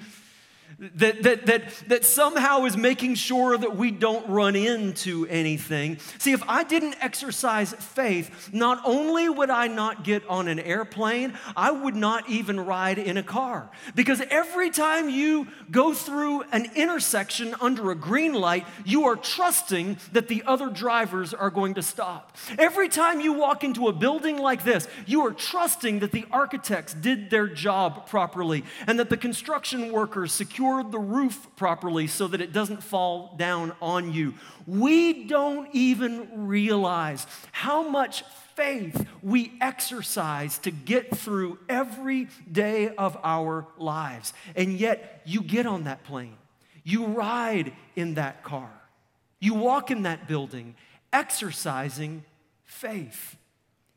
that, 0.78 1.24
that, 1.24 1.46
that, 1.46 1.62
that 1.88 2.04
somehow 2.04 2.64
is 2.64 2.76
making 2.76 3.16
sure 3.16 3.58
that 3.58 3.76
we 3.76 3.90
don't 3.90 4.28
run 4.28 4.54
into 4.54 5.26
anything. 5.26 5.98
See, 6.18 6.30
if 6.30 6.42
I 6.46 6.62
didn't 6.62 6.94
exercise 7.00 7.72
faith, 7.72 8.50
not 8.52 8.80
only 8.84 9.28
would 9.28 9.50
I 9.50 9.66
not 9.66 10.04
get 10.04 10.24
on 10.28 10.46
an 10.46 10.60
airplane, 10.60 11.36
I 11.56 11.72
would 11.72 11.96
not 11.96 12.30
even 12.30 12.60
ride 12.60 12.98
in 12.98 13.16
a 13.16 13.24
car. 13.24 13.68
Because 13.96 14.22
every 14.30 14.70
time 14.70 15.10
you 15.10 15.48
go 15.68 15.92
through 15.92 16.42
an 16.52 16.70
intersection 16.76 17.56
under 17.60 17.90
a 17.90 17.96
green 17.96 18.34
light, 18.34 18.64
you 18.84 19.06
are 19.06 19.16
trusting 19.16 19.96
that 20.12 20.28
the 20.28 20.44
other 20.46 20.70
drivers 20.70 21.34
are 21.34 21.50
going 21.50 21.74
to 21.74 21.82
stop. 21.82 22.36
Every 22.56 22.88
time 22.88 23.20
you 23.20 23.32
walk 23.32 23.64
into 23.64 23.88
a 23.88 23.92
building 23.92 24.38
like 24.38 24.62
this, 24.62 24.86
you 25.06 25.26
are 25.26 25.32
trusting 25.32 25.98
that 26.00 26.12
the 26.12 26.26
architects 26.30 26.94
did 26.94 27.30
their 27.30 27.48
job 27.48 28.06
properly 28.06 28.62
and 28.86 29.00
that 29.00 29.10
the 29.10 29.16
construction 29.16 29.90
workers 29.90 30.32
secure 30.32 30.67
the 30.82 30.98
roof 30.98 31.46
properly 31.56 32.06
so 32.06 32.26
that 32.28 32.40
it 32.40 32.52
doesn't 32.52 32.82
fall 32.82 33.34
down 33.36 33.72
on 33.80 34.12
you. 34.12 34.34
We 34.66 35.24
don't 35.24 35.68
even 35.72 36.46
realize 36.46 37.26
how 37.52 37.88
much 37.88 38.22
faith 38.54 39.06
we 39.22 39.52
exercise 39.60 40.58
to 40.58 40.70
get 40.70 41.16
through 41.16 41.58
every 41.68 42.28
day 42.50 42.88
of 42.96 43.16
our 43.22 43.66
lives. 43.76 44.32
And 44.56 44.78
yet, 44.78 45.22
you 45.24 45.42
get 45.42 45.64
on 45.66 45.84
that 45.84 46.02
plane, 46.04 46.36
you 46.82 47.06
ride 47.06 47.72
in 47.94 48.14
that 48.14 48.42
car, 48.42 48.70
you 49.38 49.54
walk 49.54 49.90
in 49.90 50.02
that 50.02 50.26
building, 50.26 50.74
exercising 51.12 52.24
faith. 52.64 53.36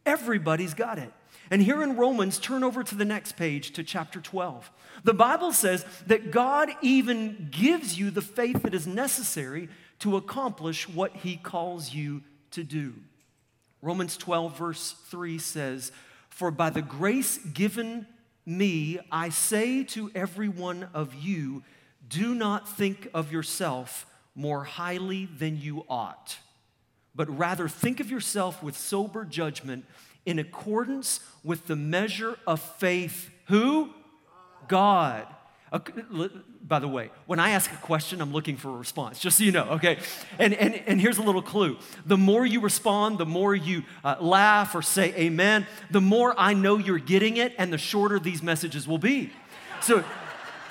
Everybody's 0.06 0.74
got 0.74 1.00
it. 1.00 1.12
And 1.52 1.62
here 1.62 1.84
in 1.84 1.98
Romans, 1.98 2.40
turn 2.40 2.64
over 2.64 2.82
to 2.82 2.96
the 2.96 3.04
next 3.04 3.34
page 3.34 3.72
to 3.74 3.84
chapter 3.84 4.22
12. 4.22 4.72
The 5.04 5.14
Bible 5.14 5.52
says 5.52 5.86
that 6.08 6.32
God 6.32 6.70
even 6.82 7.50
gives 7.52 8.00
you 8.00 8.10
the 8.10 8.22
faith 8.22 8.64
that 8.64 8.74
is 8.74 8.88
necessary 8.88 9.68
to 10.00 10.16
accomplish 10.16 10.88
what 10.88 11.14
he 11.18 11.36
calls 11.36 11.94
you 11.94 12.24
to 12.52 12.64
do. 12.64 12.94
Romans 13.82 14.16
12, 14.16 14.58
verse 14.58 14.96
3 15.10 15.38
says, 15.38 15.92
For 16.30 16.52
by 16.52 16.70
the 16.70 16.82
grace 16.82 17.38
given 17.40 18.08
me, 18.46 19.00
I 19.12 19.28
say 19.28 19.84
to 19.84 20.10
every 20.16 20.48
one 20.48 20.88
of 20.94 21.14
you, 21.16 21.64
do 22.08 22.34
not 22.34 22.70
think 22.70 23.10
of 23.14 23.32
yourself 23.32 24.06
more 24.36 24.64
highly 24.64 25.26
than 25.26 25.60
you 25.60 25.84
ought, 25.90 26.38
but 27.14 27.38
rather 27.38 27.68
think 27.68 28.00
of 28.00 28.10
yourself 28.10 28.64
with 28.64 28.78
sober 28.78 29.26
judgment 29.26 29.84
in 30.26 30.40
accordance 30.40 31.20
with 31.44 31.68
the 31.68 31.76
measure 31.76 32.38
of 32.46 32.62
faith. 32.62 33.30
Who? 33.48 33.90
God. 34.68 35.28
By 36.68 36.80
the 36.80 36.88
way, 36.88 37.12
when 37.28 37.40
I 37.40 37.52
ask 37.52 37.72
a 37.72 37.78
question, 37.78 38.22
I'm 38.22 38.34
looking 38.34 38.58
for 38.58 38.70
a 38.70 38.78
response, 38.78 39.20
just 39.20 39.38
so 39.38 39.46
you 39.46 39.54
know, 39.54 39.64
okay? 39.72 40.00
And, 40.38 40.54
and, 40.54 40.76
and 40.86 41.00
here's 41.00 41.18
a 41.18 41.22
little 41.22 41.42
clue 41.42 41.78
the 42.06 42.18
more 42.18 42.46
you 42.46 42.60
respond, 42.60 43.18
the 43.18 43.26
more 43.26 43.56
you 43.56 43.84
uh, 44.04 44.18
laugh 44.20 44.76
or 44.76 44.82
say 44.82 45.14
amen, 45.16 45.66
the 45.90 46.02
more 46.02 46.36
I 46.38 46.54
know 46.54 46.78
you're 46.78 47.00
getting 47.00 47.38
it, 47.38 47.54
and 47.58 47.72
the 47.72 47.78
shorter 47.78 48.20
these 48.20 48.44
messages 48.44 48.86
will 48.86 48.98
be. 48.98 49.32
So, 49.80 50.04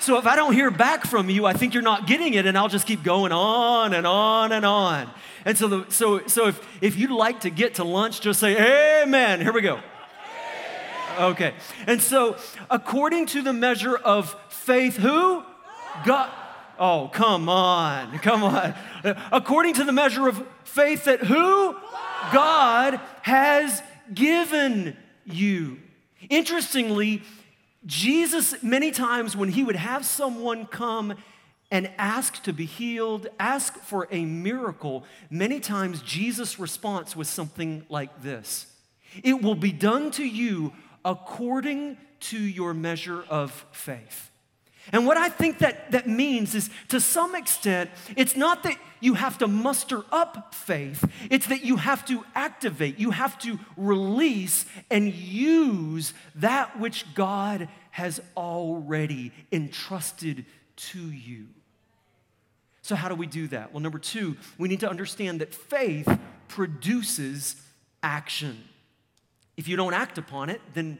so 0.01 0.17
if 0.17 0.25
I 0.25 0.35
don't 0.35 0.53
hear 0.53 0.71
back 0.71 1.05
from 1.05 1.29
you, 1.29 1.45
I 1.45 1.53
think 1.53 1.73
you're 1.73 1.83
not 1.83 2.07
getting 2.07 2.33
it, 2.33 2.45
and 2.45 2.57
I'll 2.57 2.67
just 2.67 2.87
keep 2.87 3.03
going 3.03 3.31
on 3.31 3.93
and 3.93 4.07
on 4.07 4.51
and 4.51 4.65
on. 4.65 5.09
And 5.45 5.57
so, 5.57 5.67
the, 5.67 5.85
so, 5.89 6.25
so 6.27 6.47
if, 6.47 6.83
if 6.83 6.97
you'd 6.97 7.11
like 7.11 7.41
to 7.41 7.49
get 7.49 7.75
to 7.75 7.83
lunch, 7.83 8.21
just 8.21 8.39
say, 8.39 9.03
Amen. 9.03 9.41
Here 9.41 9.53
we 9.53 9.61
go. 9.61 9.79
Okay. 11.19 11.53
And 11.87 12.01
so, 12.01 12.37
according 12.69 13.27
to 13.27 13.41
the 13.41 13.53
measure 13.53 13.95
of 13.95 14.35
faith, 14.49 14.97
who? 14.97 15.43
God. 16.05 16.31
Oh, 16.79 17.09
come 17.13 17.47
on. 17.47 18.17
Come 18.19 18.43
on. 18.43 18.73
According 19.31 19.75
to 19.75 19.83
the 19.83 19.91
measure 19.91 20.27
of 20.27 20.43
faith 20.63 21.05
that 21.05 21.19
who? 21.19 21.75
God 22.33 22.99
has 23.21 23.83
given 24.13 24.97
you. 25.25 25.79
Interestingly, 26.29 27.21
Jesus, 27.85 28.61
many 28.61 28.91
times 28.91 29.35
when 29.35 29.49
he 29.49 29.63
would 29.63 29.75
have 29.75 30.05
someone 30.05 30.65
come 30.65 31.15
and 31.71 31.89
ask 31.97 32.43
to 32.43 32.53
be 32.53 32.65
healed, 32.65 33.27
ask 33.39 33.75
for 33.77 34.07
a 34.11 34.25
miracle, 34.25 35.05
many 35.29 35.59
times 35.59 36.01
Jesus' 36.01 36.59
response 36.59 37.15
was 37.15 37.29
something 37.29 37.85
like 37.89 38.21
this 38.21 38.67
It 39.23 39.41
will 39.41 39.55
be 39.55 39.71
done 39.71 40.11
to 40.11 40.25
you 40.25 40.73
according 41.05 41.97
to 42.19 42.37
your 42.37 42.73
measure 42.73 43.23
of 43.29 43.65
faith. 43.71 44.30
And 44.91 45.07
what 45.07 45.17
I 45.17 45.29
think 45.29 45.59
that, 45.59 45.91
that 45.91 46.07
means 46.07 46.53
is 46.53 46.69
to 46.89 46.99
some 46.99 47.35
extent, 47.35 47.89
it's 48.17 48.35
not 48.35 48.63
that 48.63 48.77
you 48.99 49.13
have 49.13 49.37
to 49.39 49.47
muster 49.47 50.03
up 50.11 50.53
faith, 50.53 51.09
it's 51.29 51.47
that 51.47 51.63
you 51.63 51.77
have 51.77 52.05
to 52.05 52.23
activate, 52.35 52.99
you 52.99 53.11
have 53.11 53.39
to 53.39 53.57
release 53.77 54.65
and 54.89 55.13
use 55.13 56.13
that 56.35 56.79
which 56.79 57.13
God 57.13 57.69
has 57.91 58.21
already 58.35 59.31
entrusted 59.51 60.45
to 60.75 60.99
you. 60.99 61.47
So, 62.81 62.95
how 62.95 63.09
do 63.09 63.15
we 63.15 63.27
do 63.27 63.47
that? 63.49 63.71
Well, 63.71 63.81
number 63.81 63.99
two, 63.99 64.37
we 64.57 64.67
need 64.67 64.79
to 64.81 64.89
understand 64.89 65.41
that 65.41 65.53
faith 65.53 66.07
produces 66.47 67.55
action. 68.03 68.63
if 69.57 69.67
you 69.67 69.77
don't 69.77 69.93
act 69.93 70.17
upon 70.17 70.49
it, 70.49 70.59
then 70.73 70.97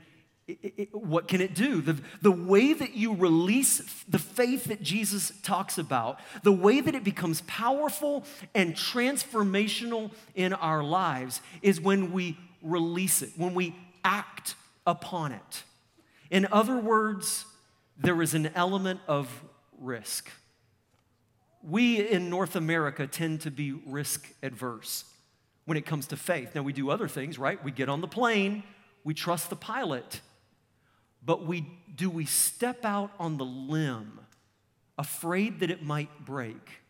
it, 0.48 0.74
it, 0.77 0.89
what 0.93 1.27
can 1.27 1.41
it 1.41 1.55
do? 1.55 1.81
The, 1.81 1.98
the 2.21 2.31
way 2.31 2.74
that 2.74 2.95
you 2.95 3.13
release 3.13 4.03
the 4.07 4.19
faith 4.19 4.65
that 4.65 4.81
Jesus 4.81 5.31
talks 5.43 5.77
about, 5.77 6.19
the 6.43 6.51
way 6.51 6.81
that 6.81 6.95
it 6.95 7.03
becomes 7.03 7.41
powerful 7.41 8.24
and 8.53 8.75
transformational 8.75 10.12
in 10.36 10.53
our 10.53 10.83
lives 10.83 11.41
is 11.62 11.79
when 11.79 12.12
we 12.12 12.38
release 12.62 13.21
it, 13.21 13.31
when 13.38 13.53
we 13.53 13.75
act 14.03 14.55
upon 14.86 15.31
it. 15.31 15.63
In 16.29 16.48
other 16.51 16.77
words, 16.77 17.45
there 17.98 18.21
is 18.21 18.33
an 18.33 18.51
element 18.55 19.00
of 19.07 19.43
risk. 19.79 20.29
We 21.63 22.07
in 22.07 22.29
North 22.29 22.55
America 22.55 23.05
tend 23.05 23.41
to 23.41 23.51
be 23.51 23.74
risk 23.86 24.33
adverse 24.41 25.05
when 25.65 25.77
it 25.77 25.86
comes 25.86 26.07
to 26.07 26.17
faith. 26.17 26.55
Now, 26.55 26.63
we 26.63 26.74
do 26.74 26.89
other 26.89 27.07
things, 27.07 27.38
right? 27.38 27.63
We 27.63 27.71
get 27.71 27.88
on 27.88 28.01
the 28.01 28.07
plane, 28.07 28.63
we 29.03 29.13
trust 29.13 29.50
the 29.50 29.55
pilot, 29.55 30.21
but 31.24 31.46
we, 31.46 31.68
do 31.96 32.10
we 32.10 32.25
step 32.25 32.84
out 32.84 33.12
on 33.20 33.38
the 33.38 33.46
limb 33.46 34.20
afraid 34.98 35.60
that 35.60 35.70
it 35.70 35.84
might 35.84 36.25
break 36.25 36.82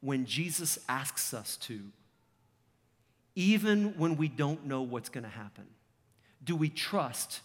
when 0.00 0.24
Jesus 0.26 0.78
asks 0.88 1.34
us 1.34 1.56
to, 1.56 1.80
even 3.34 3.94
when 3.98 4.16
we 4.16 4.28
don't 4.28 4.66
know 4.66 4.82
what's 4.82 5.08
going 5.08 5.24
to 5.24 5.30
happen? 5.30 5.66
Do 6.44 6.54
we 6.56 6.68
trust 6.68 7.40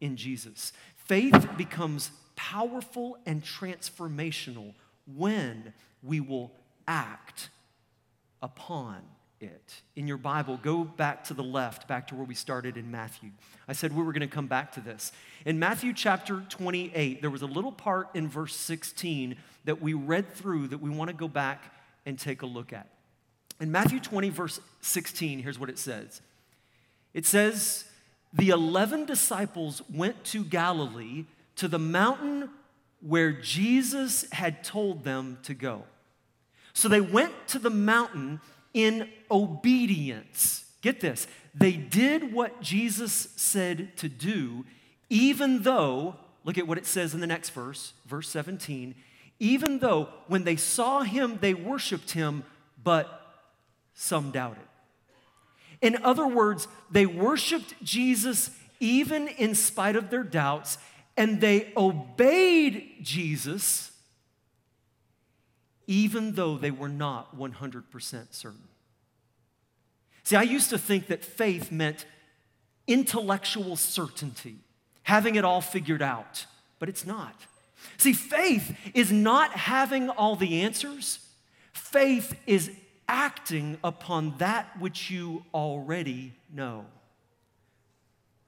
in 0.00 0.16
Jesus? 0.16 0.72
Faith 0.96 1.48
becomes 1.56 2.10
powerful 2.34 3.18
and 3.26 3.42
transformational 3.42 4.74
when 5.06 5.72
we 6.02 6.20
will 6.20 6.50
act 6.88 7.50
upon 8.42 9.02
it. 9.42 9.82
In 9.96 10.06
your 10.06 10.16
Bible, 10.16 10.58
go 10.62 10.84
back 10.84 11.24
to 11.24 11.34
the 11.34 11.42
left, 11.42 11.88
back 11.88 12.08
to 12.08 12.14
where 12.14 12.24
we 12.24 12.34
started 12.34 12.76
in 12.76 12.90
Matthew. 12.90 13.30
I 13.68 13.72
said 13.72 13.94
we 13.94 14.02
were 14.02 14.12
going 14.12 14.20
to 14.20 14.26
come 14.26 14.46
back 14.46 14.72
to 14.72 14.80
this. 14.80 15.12
In 15.44 15.58
Matthew 15.58 15.92
chapter 15.92 16.42
28, 16.48 17.20
there 17.20 17.30
was 17.30 17.42
a 17.42 17.46
little 17.46 17.72
part 17.72 18.08
in 18.14 18.28
verse 18.28 18.54
16 18.56 19.36
that 19.64 19.80
we 19.80 19.94
read 19.94 20.32
through 20.32 20.68
that 20.68 20.78
we 20.78 20.90
want 20.90 21.10
to 21.10 21.16
go 21.16 21.28
back 21.28 21.74
and 22.06 22.18
take 22.18 22.42
a 22.42 22.46
look 22.46 22.72
at. 22.72 22.88
In 23.60 23.70
Matthew 23.70 24.00
20, 24.00 24.28
verse 24.30 24.60
16, 24.80 25.40
here's 25.40 25.58
what 25.58 25.68
it 25.68 25.78
says 25.78 26.20
it 27.14 27.26
says, 27.26 27.84
The 28.32 28.50
11 28.50 29.06
disciples 29.06 29.82
went 29.92 30.24
to 30.26 30.44
Galilee 30.44 31.26
to 31.56 31.68
the 31.68 31.78
mountain 31.78 32.50
where 33.00 33.32
Jesus 33.32 34.24
had 34.32 34.64
told 34.64 35.04
them 35.04 35.38
to 35.42 35.54
go. 35.54 35.82
So 36.72 36.88
they 36.88 37.00
went 37.00 37.32
to 37.48 37.58
the 37.58 37.70
mountain 37.70 38.40
in 38.74 39.08
obedience. 39.30 40.64
Get 40.80 41.00
this, 41.00 41.26
they 41.54 41.72
did 41.72 42.32
what 42.32 42.60
Jesus 42.60 43.28
said 43.36 43.96
to 43.98 44.08
do, 44.08 44.64
even 45.08 45.62
though, 45.62 46.16
look 46.44 46.58
at 46.58 46.66
what 46.66 46.78
it 46.78 46.86
says 46.86 47.14
in 47.14 47.20
the 47.20 47.26
next 47.26 47.50
verse, 47.50 47.92
verse 48.06 48.28
17, 48.28 48.94
even 49.38 49.78
though 49.78 50.08
when 50.26 50.44
they 50.44 50.56
saw 50.56 51.02
him, 51.02 51.38
they 51.40 51.54
worshiped 51.54 52.12
him, 52.12 52.44
but 52.82 53.20
some 53.94 54.30
doubted. 54.30 54.62
In 55.80 55.96
other 56.02 56.26
words, 56.26 56.68
they 56.90 57.06
worshiped 57.06 57.74
Jesus 57.82 58.50
even 58.80 59.28
in 59.28 59.54
spite 59.54 59.94
of 59.94 60.10
their 60.10 60.24
doubts, 60.24 60.78
and 61.16 61.40
they 61.40 61.72
obeyed 61.76 62.96
Jesus 63.02 63.91
even 65.86 66.32
though 66.32 66.56
they 66.56 66.70
were 66.70 66.88
not 66.88 67.36
100% 67.36 68.34
certain. 68.34 68.68
See, 70.24 70.36
I 70.36 70.42
used 70.42 70.70
to 70.70 70.78
think 70.78 71.08
that 71.08 71.24
faith 71.24 71.72
meant 71.72 72.06
intellectual 72.86 73.76
certainty, 73.76 74.56
having 75.02 75.34
it 75.34 75.44
all 75.44 75.60
figured 75.60 76.02
out, 76.02 76.46
but 76.78 76.88
it's 76.88 77.06
not. 77.06 77.34
See, 77.96 78.12
faith 78.12 78.76
is 78.94 79.10
not 79.10 79.52
having 79.52 80.08
all 80.08 80.36
the 80.36 80.62
answers, 80.62 81.18
faith 81.72 82.38
is 82.46 82.70
acting 83.08 83.78
upon 83.82 84.38
that 84.38 84.80
which 84.80 85.10
you 85.10 85.44
already 85.52 86.32
know. 86.52 86.86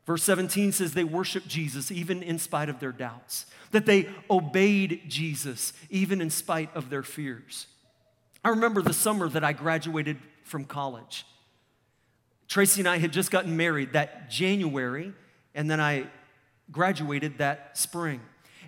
Verse 0.07 0.23
17 0.23 0.73
says 0.73 0.93
they 0.93 1.05
worshiped 1.05 1.49
Jesus 1.49 1.91
even 1.91 2.23
in 2.23 2.39
spite 2.39 2.69
of 2.69 2.79
their 2.79 2.93
doubts, 2.93 3.47
that 3.71 3.87
they 3.87 4.09
obeyed 4.31 5.03
Jesus 5.09 5.73
even 5.89 6.21
in 6.21 6.31
spite 6.31 6.75
of 6.75 6.91
their 6.91 7.03
fears. 7.03 7.67
I 8.45 8.51
remember 8.51 8.83
the 8.83 8.93
summer 8.93 9.29
that 9.31 9.43
I 9.43 9.55
graduated 9.55 10.19
from 10.43 10.65
college. 10.65 11.25
Tracy 12.49 12.83
and 12.83 12.89
I 12.89 12.99
had 12.99 13.13
just 13.13 13.31
gotten 13.31 13.57
married 13.57 13.95
that 13.95 14.31
January, 14.31 15.15
and 15.55 15.71
then 15.71 15.81
I 15.81 16.07
graduated 16.71 17.39
that 17.39 17.79
spring. 17.79 18.21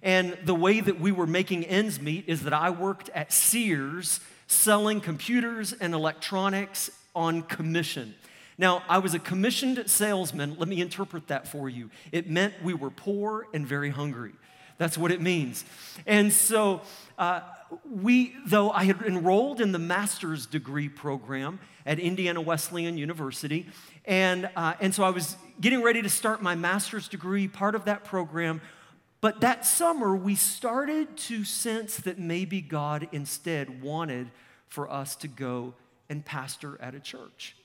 And 0.03 0.38
the 0.44 0.55
way 0.55 0.81
that 0.81 0.99
we 1.01 1.12
were 1.12 1.27
making 1.27 1.64
ends 1.64 2.01
meet 2.01 2.25
is 2.29 2.42
that 2.44 2.53
I 2.55 2.70
worked 2.70 3.11
at 3.11 3.33
Sears 3.33 4.20
selling 4.46 5.01
computers 5.01 5.72
and 5.75 5.92
electronics 5.92 6.90
on 7.14 7.42
commission. 7.42 8.14
Now, 8.59 8.83
I 8.88 8.99
was 8.99 9.14
a 9.14 9.19
commissioned 9.19 9.88
salesman. 9.88 10.57
Let 10.59 10.69
me 10.69 10.81
interpret 10.81 11.29
that 11.29 11.47
for 11.47 11.69
you. 11.69 11.90
It 12.11 12.29
meant 12.29 12.55
we 12.62 12.75
were 12.75 12.90
poor 12.90 13.47
and 13.53 13.66
very 13.66 13.90
hungry. 13.90 14.33
That's 14.79 14.97
what 14.97 15.11
it 15.11 15.21
means. 15.21 15.64
And 16.07 16.33
so, 16.33 16.83
uh, 17.19 17.40
we, 17.90 18.35
though 18.47 18.71
I 18.71 18.85
had 18.85 19.03
enrolled 19.03 19.61
in 19.61 19.73
the 19.73 19.79
master's 19.79 20.47
degree 20.47 20.88
program 20.88 21.59
at 21.85 21.99
Indiana 21.99 22.40
Wesleyan 22.40 22.99
University, 22.99 23.66
and, 24.05 24.49
uh, 24.57 24.75
and 24.81 24.95
so 24.95 25.03
I 25.03 25.11
was 25.11 25.37
getting 25.61 25.83
ready 25.83 26.03
to 26.03 26.09
start 26.09 26.42
my 26.42 26.55
master's 26.55 27.09
degree, 27.09 27.49
part 27.49 27.75
of 27.75 27.87
that 27.87 28.05
program. 28.05 28.61
But 29.21 29.40
that 29.40 29.66
summer, 29.66 30.14
we 30.14 30.35
started 30.35 31.16
to 31.16 31.45
sense 31.45 31.97
that 31.99 32.19
maybe 32.19 32.61
God 32.61 33.09
instead 33.12 33.83
wanted 33.83 34.31
for 34.69 34.90
us 34.90 35.16
to 35.16 35.29
go 35.29 35.75
and 36.09 36.25
pastor 36.25 36.81
at 36.81 36.95
a 36.95 37.01
church. 37.01 37.57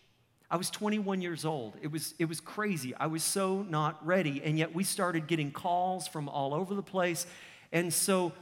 I 0.51 0.57
was 0.57 0.69
21 0.69 1.21
years 1.21 1.45
old. 1.45 1.77
It 1.81 1.91
was, 1.91 2.13
it 2.19 2.25
was 2.25 2.41
crazy. 2.41 2.93
I 2.99 3.07
was 3.07 3.23
so 3.23 3.65
not 3.69 4.05
ready. 4.05 4.41
And 4.43 4.59
yet 4.59 4.75
we 4.75 4.83
started 4.83 5.25
getting 5.25 5.49
calls 5.49 6.09
from 6.09 6.27
all 6.27 6.53
over 6.53 6.75
the 6.75 6.83
place. 6.83 7.25
And 7.71 7.93
so 7.93 8.33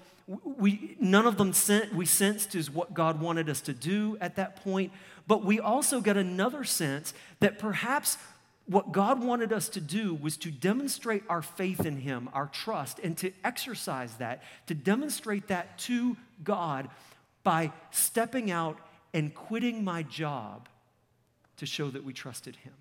we, 0.43 0.97
none 0.99 1.27
of 1.27 1.37
them 1.37 1.53
sent, 1.53 1.93
we 1.93 2.07
sensed 2.07 2.55
is 2.55 2.71
what 2.71 2.95
God 2.95 3.21
wanted 3.21 3.47
us 3.47 3.61
to 3.61 3.73
do 3.73 4.17
at 4.19 4.37
that 4.37 4.63
point. 4.63 4.91
But 5.27 5.45
we 5.45 5.59
also 5.59 6.01
got 6.01 6.17
another 6.17 6.63
sense 6.63 7.13
that 7.41 7.59
perhaps 7.59 8.17
what 8.65 8.91
God 8.91 9.23
wanted 9.23 9.53
us 9.53 9.69
to 9.69 9.79
do 9.79 10.15
was 10.15 10.35
to 10.37 10.49
demonstrate 10.49 11.21
our 11.29 11.43
faith 11.43 11.85
in 11.85 11.97
Him, 11.97 12.27
our 12.33 12.47
trust, 12.47 12.97
and 12.99 13.15
to 13.19 13.31
exercise 13.43 14.15
that, 14.15 14.41
to 14.65 14.73
demonstrate 14.73 15.47
that 15.49 15.77
to 15.79 16.17
God 16.43 16.89
by 17.43 17.71
stepping 17.91 18.49
out 18.49 18.79
and 19.13 19.33
quitting 19.35 19.83
my 19.83 20.01
job 20.01 20.67
to 21.59 21.65
show 21.65 21.89
that 21.89 22.03
we 22.03 22.13
trusted 22.13 22.57
him. 22.57 22.73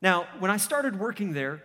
Now, 0.00 0.26
when 0.38 0.50
I 0.50 0.56
started 0.56 0.98
working 0.98 1.32
there, 1.32 1.62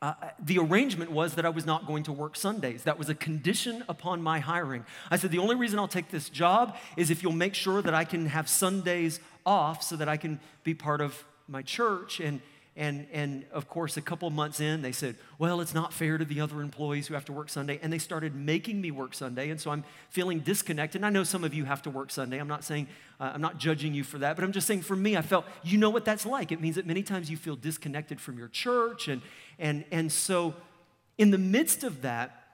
uh, 0.00 0.14
the 0.38 0.58
arrangement 0.58 1.10
was 1.10 1.34
that 1.34 1.44
I 1.44 1.48
was 1.48 1.66
not 1.66 1.86
going 1.86 2.04
to 2.04 2.12
work 2.12 2.36
Sundays. 2.36 2.84
That 2.84 2.98
was 2.98 3.08
a 3.08 3.14
condition 3.14 3.82
upon 3.88 4.22
my 4.22 4.38
hiring. 4.38 4.84
I 5.10 5.16
said, 5.16 5.32
the 5.32 5.38
only 5.38 5.56
reason 5.56 5.78
I'll 5.78 5.88
take 5.88 6.10
this 6.10 6.28
job 6.28 6.76
is 6.96 7.10
if 7.10 7.22
you'll 7.22 7.32
make 7.32 7.54
sure 7.54 7.82
that 7.82 7.94
I 7.94 8.04
can 8.04 8.26
have 8.26 8.48
Sundays 8.48 9.18
off 9.44 9.82
so 9.82 9.96
that 9.96 10.08
I 10.08 10.16
can 10.16 10.38
be 10.62 10.74
part 10.74 11.00
of 11.00 11.24
my 11.48 11.62
church. 11.62 12.20
And, 12.20 12.40
and, 12.78 13.08
and 13.12 13.44
of 13.50 13.68
course, 13.68 13.96
a 13.96 14.00
couple 14.00 14.30
months 14.30 14.60
in, 14.60 14.82
they 14.82 14.92
said, 14.92 15.16
well, 15.36 15.60
it's 15.60 15.74
not 15.74 15.92
fair 15.92 16.16
to 16.16 16.24
the 16.24 16.40
other 16.40 16.62
employees 16.62 17.08
who 17.08 17.14
have 17.14 17.24
to 17.24 17.32
work 17.32 17.48
Sunday. 17.48 17.80
And 17.82 17.92
they 17.92 17.98
started 17.98 18.36
making 18.36 18.80
me 18.80 18.92
work 18.92 19.14
Sunday. 19.14 19.50
And 19.50 19.60
so 19.60 19.72
I'm 19.72 19.82
feeling 20.10 20.38
disconnected. 20.38 21.00
And 21.00 21.06
I 21.06 21.10
know 21.10 21.24
some 21.24 21.42
of 21.42 21.52
you 21.52 21.64
have 21.64 21.82
to 21.82 21.90
work 21.90 22.12
Sunday. 22.12 22.38
I'm 22.38 22.46
not 22.46 22.62
saying, 22.62 22.86
uh, 23.18 23.32
I'm 23.34 23.40
not 23.40 23.58
judging 23.58 23.94
you 23.94 24.04
for 24.04 24.18
that, 24.18 24.36
but 24.36 24.44
I'm 24.44 24.52
just 24.52 24.68
saying 24.68 24.82
for 24.82 24.94
me, 24.94 25.16
I 25.16 25.22
felt, 25.22 25.44
you 25.64 25.76
know 25.76 25.90
what 25.90 26.04
that's 26.04 26.24
like. 26.24 26.52
It 26.52 26.60
means 26.60 26.76
that 26.76 26.86
many 26.86 27.02
times 27.02 27.28
you 27.28 27.36
feel 27.36 27.56
disconnected 27.56 28.20
from 28.20 28.38
your 28.38 28.48
church. 28.48 29.08
And, 29.08 29.22
and, 29.58 29.84
and 29.90 30.12
so 30.12 30.54
in 31.18 31.32
the 31.32 31.38
midst 31.38 31.82
of 31.82 32.02
that, 32.02 32.44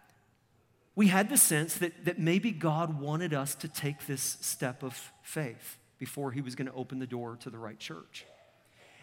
we 0.96 1.08
had 1.08 1.28
the 1.28 1.36
sense 1.36 1.74
that, 1.74 2.06
that 2.06 2.18
maybe 2.18 2.50
God 2.50 2.98
wanted 2.98 3.34
us 3.34 3.54
to 3.56 3.68
take 3.68 4.06
this 4.06 4.38
step 4.40 4.82
of 4.82 5.12
faith 5.22 5.76
before 5.98 6.32
he 6.32 6.40
was 6.40 6.54
going 6.54 6.68
to 6.68 6.74
open 6.74 6.98
the 6.98 7.06
door 7.06 7.36
to 7.40 7.50
the 7.50 7.58
right 7.58 7.78
church. 7.78 8.24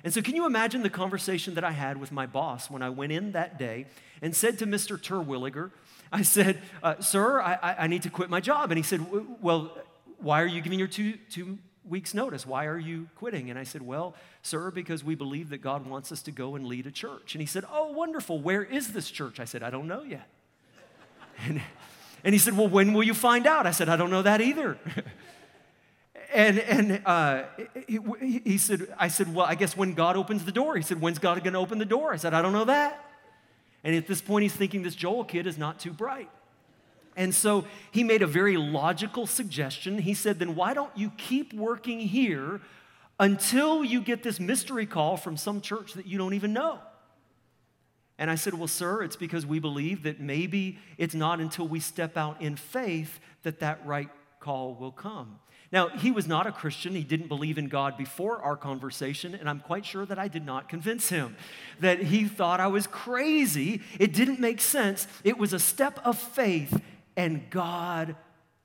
And 0.03 0.13
so, 0.13 0.21
can 0.21 0.35
you 0.35 0.45
imagine 0.45 0.83
the 0.83 0.89
conversation 0.89 1.55
that 1.55 1.63
I 1.63 1.71
had 1.71 1.97
with 1.97 2.11
my 2.11 2.25
boss 2.25 2.69
when 2.69 2.81
I 2.81 2.89
went 2.89 3.11
in 3.11 3.33
that 3.33 3.59
day 3.59 3.85
and 4.21 4.35
said 4.35 4.59
to 4.59 4.65
Mr. 4.65 4.97
Terwilliger, 4.97 5.71
I 6.11 6.23
said, 6.23 6.59
uh, 6.83 6.99
Sir, 6.99 7.41
I, 7.41 7.75
I 7.79 7.87
need 7.87 8.03
to 8.03 8.09
quit 8.09 8.29
my 8.29 8.39
job. 8.39 8.71
And 8.71 8.77
he 8.77 8.83
said, 8.83 9.05
Well, 9.41 9.77
why 10.19 10.41
are 10.41 10.47
you 10.47 10.61
giving 10.61 10.79
your 10.79 10.87
two, 10.87 11.13
two 11.29 11.57
weeks' 11.87 12.13
notice? 12.13 12.45
Why 12.45 12.65
are 12.65 12.77
you 12.77 13.07
quitting? 13.15 13.49
And 13.49 13.57
I 13.57 13.63
said, 13.63 13.81
Well, 13.81 14.15
sir, 14.41 14.71
because 14.71 15.03
we 15.03 15.15
believe 15.15 15.49
that 15.49 15.59
God 15.59 15.85
wants 15.85 16.11
us 16.11 16.21
to 16.23 16.31
go 16.31 16.55
and 16.55 16.65
lead 16.65 16.87
a 16.87 16.91
church. 16.91 17.33
And 17.33 17.41
he 17.41 17.47
said, 17.47 17.63
Oh, 17.71 17.91
wonderful. 17.91 18.39
Where 18.39 18.63
is 18.63 18.93
this 18.93 19.09
church? 19.09 19.39
I 19.39 19.45
said, 19.45 19.63
I 19.63 19.69
don't 19.69 19.87
know 19.87 20.03
yet. 20.03 20.27
And, 21.47 21.59
and 22.23 22.35
he 22.35 22.39
said, 22.39 22.55
Well, 22.55 22.67
when 22.67 22.93
will 22.93 23.03
you 23.03 23.15
find 23.15 23.47
out? 23.47 23.65
I 23.65 23.71
said, 23.71 23.89
I 23.89 23.95
don't 23.95 24.11
know 24.11 24.21
that 24.21 24.41
either. 24.41 24.77
and 26.33 26.59
and 26.59 27.01
uh, 27.05 27.43
he, 27.87 28.41
he 28.43 28.57
said, 28.57 28.93
I 28.97 29.07
said, 29.07 29.33
well, 29.33 29.45
I 29.45 29.55
guess 29.55 29.75
when 29.75 29.93
God 29.93 30.15
opens 30.15 30.45
the 30.45 30.51
door. 30.51 30.75
He 30.75 30.81
said, 30.81 31.01
when's 31.01 31.19
God 31.19 31.41
going 31.43 31.53
to 31.53 31.59
open 31.59 31.77
the 31.77 31.85
door? 31.85 32.13
I 32.13 32.17
said, 32.17 32.33
I 32.33 32.41
don't 32.41 32.53
know 32.53 32.65
that. 32.65 33.05
And 33.83 33.95
at 33.95 34.07
this 34.07 34.21
point, 34.21 34.43
he's 34.43 34.53
thinking 34.53 34.83
this 34.83 34.95
Joel 34.95 35.23
kid 35.23 35.47
is 35.47 35.57
not 35.57 35.79
too 35.79 35.91
bright. 35.91 36.29
And 37.15 37.35
so 37.35 37.65
he 37.91 38.03
made 38.03 38.21
a 38.21 38.27
very 38.27 38.57
logical 38.57 39.27
suggestion. 39.27 39.97
He 39.97 40.13
said, 40.13 40.39
then 40.39 40.55
why 40.55 40.73
don't 40.73 40.95
you 40.95 41.11
keep 41.17 41.53
working 41.53 41.99
here 41.99 42.61
until 43.19 43.83
you 43.83 44.01
get 44.01 44.23
this 44.23 44.39
mystery 44.39 44.85
call 44.85 45.17
from 45.17 45.35
some 45.35 45.61
church 45.61 45.93
that 45.93 46.05
you 46.05 46.17
don't 46.17 46.33
even 46.33 46.53
know? 46.53 46.79
And 48.21 48.29
I 48.29 48.35
said, 48.35 48.53
Well, 48.53 48.67
sir, 48.67 49.01
it's 49.01 49.15
because 49.15 49.47
we 49.47 49.57
believe 49.57 50.03
that 50.03 50.19
maybe 50.19 50.77
it's 50.99 51.15
not 51.15 51.39
until 51.39 51.67
we 51.67 51.79
step 51.79 52.17
out 52.17 52.39
in 52.39 52.55
faith 52.55 53.19
that 53.41 53.61
that 53.61 53.83
right 53.83 54.09
call 54.39 54.75
will 54.75 54.91
come. 54.91 55.39
Now, 55.71 55.87
he 55.87 56.11
was 56.11 56.27
not 56.27 56.47
a 56.47 56.51
Christian. 56.51 56.93
He 56.95 57.03
didn't 57.03 57.29
believe 57.29 57.57
in 57.57 57.69
God 57.69 57.97
before 57.97 58.41
our 58.41 58.57
conversation, 58.57 59.33
and 59.33 59.49
I'm 59.49 59.61
quite 59.61 59.85
sure 59.85 60.05
that 60.05 60.19
I 60.19 60.27
did 60.27 60.45
not 60.45 60.67
convince 60.67 61.07
him 61.07 61.37
that 61.79 62.03
he 62.03 62.27
thought 62.27 62.59
I 62.59 62.67
was 62.67 62.87
crazy. 62.87 63.81
It 63.97 64.13
didn't 64.13 64.39
make 64.39 64.59
sense. 64.59 65.07
It 65.23 65.37
was 65.37 65.53
a 65.53 65.59
step 65.59 65.99
of 66.03 66.17
faith, 66.17 66.81
and 67.15 67.49
God 67.49 68.17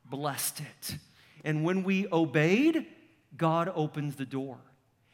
blessed 0.04 0.60
it. 0.60 0.98
And 1.44 1.64
when 1.64 1.84
we 1.84 2.08
obeyed, 2.10 2.86
God 3.36 3.70
opens 3.74 4.16
the 4.16 4.26
door. 4.26 4.58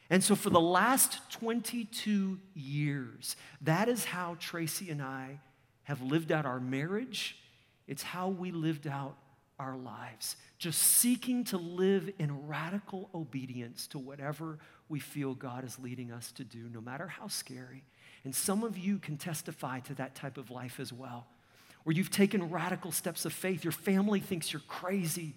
And 0.09 0.23
so, 0.23 0.35
for 0.35 0.49
the 0.49 0.59
last 0.59 1.31
22 1.31 2.39
years, 2.55 3.35
that 3.61 3.87
is 3.87 4.05
how 4.05 4.35
Tracy 4.39 4.89
and 4.89 5.01
I 5.01 5.39
have 5.83 6.01
lived 6.01 6.31
out 6.31 6.45
our 6.45 6.59
marriage. 6.59 7.37
It's 7.87 8.03
how 8.03 8.29
we 8.29 8.51
lived 8.51 8.87
out 8.87 9.17
our 9.59 9.75
lives, 9.75 10.35
just 10.57 10.79
seeking 10.79 11.43
to 11.45 11.57
live 11.57 12.09
in 12.19 12.47
radical 12.47 13.09
obedience 13.13 13.87
to 13.87 13.99
whatever 13.99 14.57
we 14.89 14.99
feel 14.99 15.33
God 15.33 15.63
is 15.63 15.79
leading 15.79 16.11
us 16.11 16.31
to 16.33 16.43
do, 16.43 16.69
no 16.73 16.81
matter 16.81 17.07
how 17.07 17.27
scary. 17.27 17.83
And 18.23 18.33
some 18.33 18.63
of 18.63 18.77
you 18.77 18.99
can 18.99 19.17
testify 19.17 19.79
to 19.81 19.95
that 19.95 20.15
type 20.15 20.37
of 20.37 20.49
life 20.49 20.79
as 20.79 20.91
well, 20.91 21.27
where 21.83 21.95
you've 21.95 22.11
taken 22.11 22.49
radical 22.49 22.91
steps 22.91 23.25
of 23.25 23.33
faith. 23.33 23.63
Your 23.63 23.73
family 23.73 24.19
thinks 24.19 24.51
you're 24.51 24.61
crazy. 24.67 25.35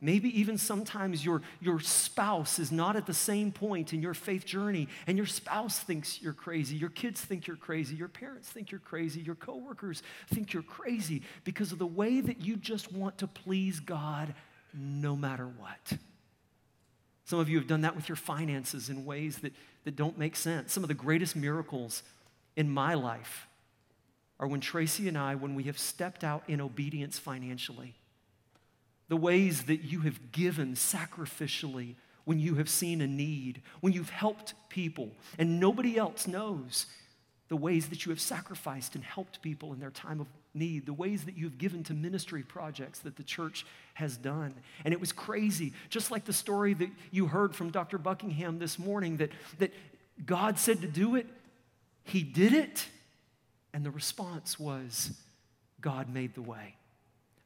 Maybe 0.00 0.38
even 0.38 0.58
sometimes 0.58 1.24
your, 1.24 1.42
your 1.60 1.80
spouse 1.80 2.58
is 2.58 2.70
not 2.70 2.96
at 2.96 3.06
the 3.06 3.14
same 3.14 3.50
point 3.50 3.92
in 3.92 4.02
your 4.02 4.14
faith 4.14 4.44
journey, 4.44 4.88
and 5.06 5.16
your 5.16 5.26
spouse 5.26 5.78
thinks 5.78 6.20
you're 6.20 6.34
crazy. 6.34 6.76
Your 6.76 6.90
kids 6.90 7.20
think 7.20 7.46
you're 7.46 7.56
crazy. 7.56 7.96
Your 7.96 8.08
parents 8.08 8.48
think 8.48 8.70
you're 8.70 8.80
crazy. 8.80 9.20
Your 9.20 9.34
coworkers 9.34 10.02
think 10.32 10.52
you're 10.52 10.62
crazy 10.62 11.22
because 11.44 11.72
of 11.72 11.78
the 11.78 11.86
way 11.86 12.20
that 12.20 12.42
you 12.42 12.56
just 12.56 12.92
want 12.92 13.18
to 13.18 13.26
please 13.26 13.80
God 13.80 14.34
no 14.74 15.16
matter 15.16 15.46
what. 15.46 15.98
Some 17.24 17.38
of 17.38 17.48
you 17.48 17.58
have 17.58 17.66
done 17.66 17.80
that 17.80 17.96
with 17.96 18.08
your 18.08 18.16
finances 18.16 18.88
in 18.88 19.04
ways 19.04 19.38
that, 19.38 19.52
that 19.84 19.96
don't 19.96 20.18
make 20.18 20.36
sense. 20.36 20.72
Some 20.72 20.84
of 20.84 20.88
the 20.88 20.94
greatest 20.94 21.34
miracles 21.34 22.02
in 22.54 22.70
my 22.70 22.94
life 22.94 23.48
are 24.38 24.46
when 24.46 24.60
Tracy 24.60 25.08
and 25.08 25.16
I, 25.16 25.34
when 25.34 25.54
we 25.54 25.64
have 25.64 25.78
stepped 25.78 26.22
out 26.22 26.44
in 26.46 26.60
obedience 26.60 27.18
financially 27.18 27.94
the 29.08 29.16
ways 29.16 29.64
that 29.64 29.82
you 29.82 30.00
have 30.00 30.32
given 30.32 30.74
sacrificially 30.74 31.94
when 32.24 32.38
you 32.40 32.56
have 32.56 32.68
seen 32.68 33.00
a 33.00 33.06
need, 33.06 33.62
when 33.80 33.92
you've 33.92 34.10
helped 34.10 34.54
people, 34.68 35.12
and 35.38 35.60
nobody 35.60 35.96
else 35.96 36.26
knows 36.26 36.86
the 37.48 37.56
ways 37.56 37.88
that 37.88 38.04
you 38.04 38.10
have 38.10 38.20
sacrificed 38.20 38.96
and 38.96 39.04
helped 39.04 39.40
people 39.40 39.72
in 39.72 39.78
their 39.78 39.90
time 39.90 40.20
of 40.20 40.26
need, 40.52 40.86
the 40.86 40.92
ways 40.92 41.24
that 41.24 41.36
you've 41.36 41.58
given 41.58 41.84
to 41.84 41.94
ministry 41.94 42.42
projects 42.42 42.98
that 43.00 43.16
the 43.16 43.22
church 43.22 43.64
has 43.94 44.16
done. 44.16 44.54
And 44.84 44.92
it 44.92 45.00
was 45.00 45.12
crazy, 45.12 45.72
just 45.88 46.10
like 46.10 46.24
the 46.24 46.32
story 46.32 46.74
that 46.74 46.90
you 47.12 47.26
heard 47.26 47.54
from 47.54 47.70
Dr. 47.70 47.98
Buckingham 47.98 48.58
this 48.58 48.78
morning 48.78 49.18
that, 49.18 49.30
that 49.58 49.72
God 50.24 50.58
said 50.58 50.80
to 50.80 50.88
do 50.88 51.14
it, 51.14 51.26
He 52.02 52.22
did 52.22 52.52
it, 52.52 52.86
and 53.72 53.84
the 53.84 53.90
response 53.90 54.58
was, 54.58 55.12
God 55.80 56.12
made 56.12 56.34
the 56.34 56.42
way. 56.42 56.74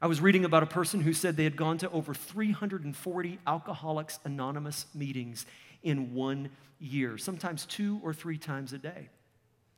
I 0.01 0.07
was 0.07 0.19
reading 0.19 0.45
about 0.45 0.63
a 0.63 0.67
person 0.67 0.99
who 0.99 1.13
said 1.13 1.37
they 1.37 1.43
had 1.43 1.55
gone 1.55 1.77
to 1.79 1.89
over 1.91 2.13
340 2.15 3.39
Alcoholics 3.45 4.19
Anonymous 4.25 4.87
meetings 4.95 5.45
in 5.83 6.15
one 6.15 6.49
year, 6.79 7.19
sometimes 7.19 7.67
two 7.67 8.01
or 8.03 8.11
three 8.11 8.39
times 8.39 8.73
a 8.73 8.79
day. 8.79 9.09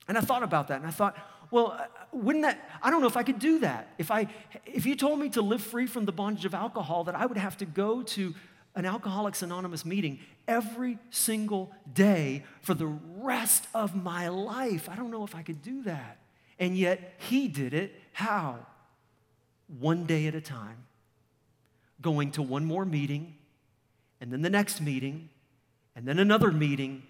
And 0.07 0.17
I 0.17 0.21
thought 0.21 0.43
about 0.43 0.69
that 0.69 0.77
and 0.77 0.87
I 0.87 0.91
thought, 0.91 1.17
well, 1.51 1.77
uh, 1.77 1.85
wouldn't 2.13 2.43
that, 2.43 2.57
I 2.81 2.89
don't 2.89 3.01
know 3.01 3.07
if 3.07 3.17
I 3.17 3.23
could 3.23 3.39
do 3.39 3.59
that. 3.59 3.93
If, 3.97 4.11
I, 4.11 4.27
if 4.65 4.85
you 4.85 4.95
told 4.95 5.19
me 5.19 5.29
to 5.29 5.41
live 5.41 5.61
free 5.61 5.87
from 5.87 6.05
the 6.05 6.11
bondage 6.13 6.45
of 6.45 6.53
alcohol, 6.53 7.03
that 7.03 7.15
I 7.15 7.25
would 7.25 7.37
have 7.37 7.57
to 7.57 7.65
go 7.65 8.01
to 8.01 8.33
an 8.75 8.85
Alcoholics 8.85 9.41
Anonymous 9.41 9.85
meeting 9.85 10.19
every 10.47 10.97
single 11.11 11.71
day 11.93 12.43
for 12.61 12.73
the 12.73 12.87
rest 12.87 13.67
of 13.75 13.93
my 13.95 14.29
life. 14.29 14.89
I 14.89 14.95
don't 14.95 15.11
know 15.11 15.23
if 15.23 15.35
I 15.35 15.43
could 15.43 15.61
do 15.61 15.83
that. 15.83 16.17
And 16.59 16.77
yet, 16.77 17.13
he 17.17 17.47
did 17.47 17.73
it. 17.73 17.93
How? 18.13 18.65
One 19.67 20.05
day 20.05 20.27
at 20.27 20.35
a 20.35 20.41
time, 20.41 20.85
going 22.01 22.31
to 22.31 22.41
one 22.41 22.65
more 22.65 22.85
meeting, 22.85 23.35
and 24.21 24.31
then 24.31 24.41
the 24.41 24.49
next 24.49 24.81
meeting, 24.81 25.29
and 25.95 26.07
then 26.07 26.19
another 26.19 26.51
meeting, 26.51 27.03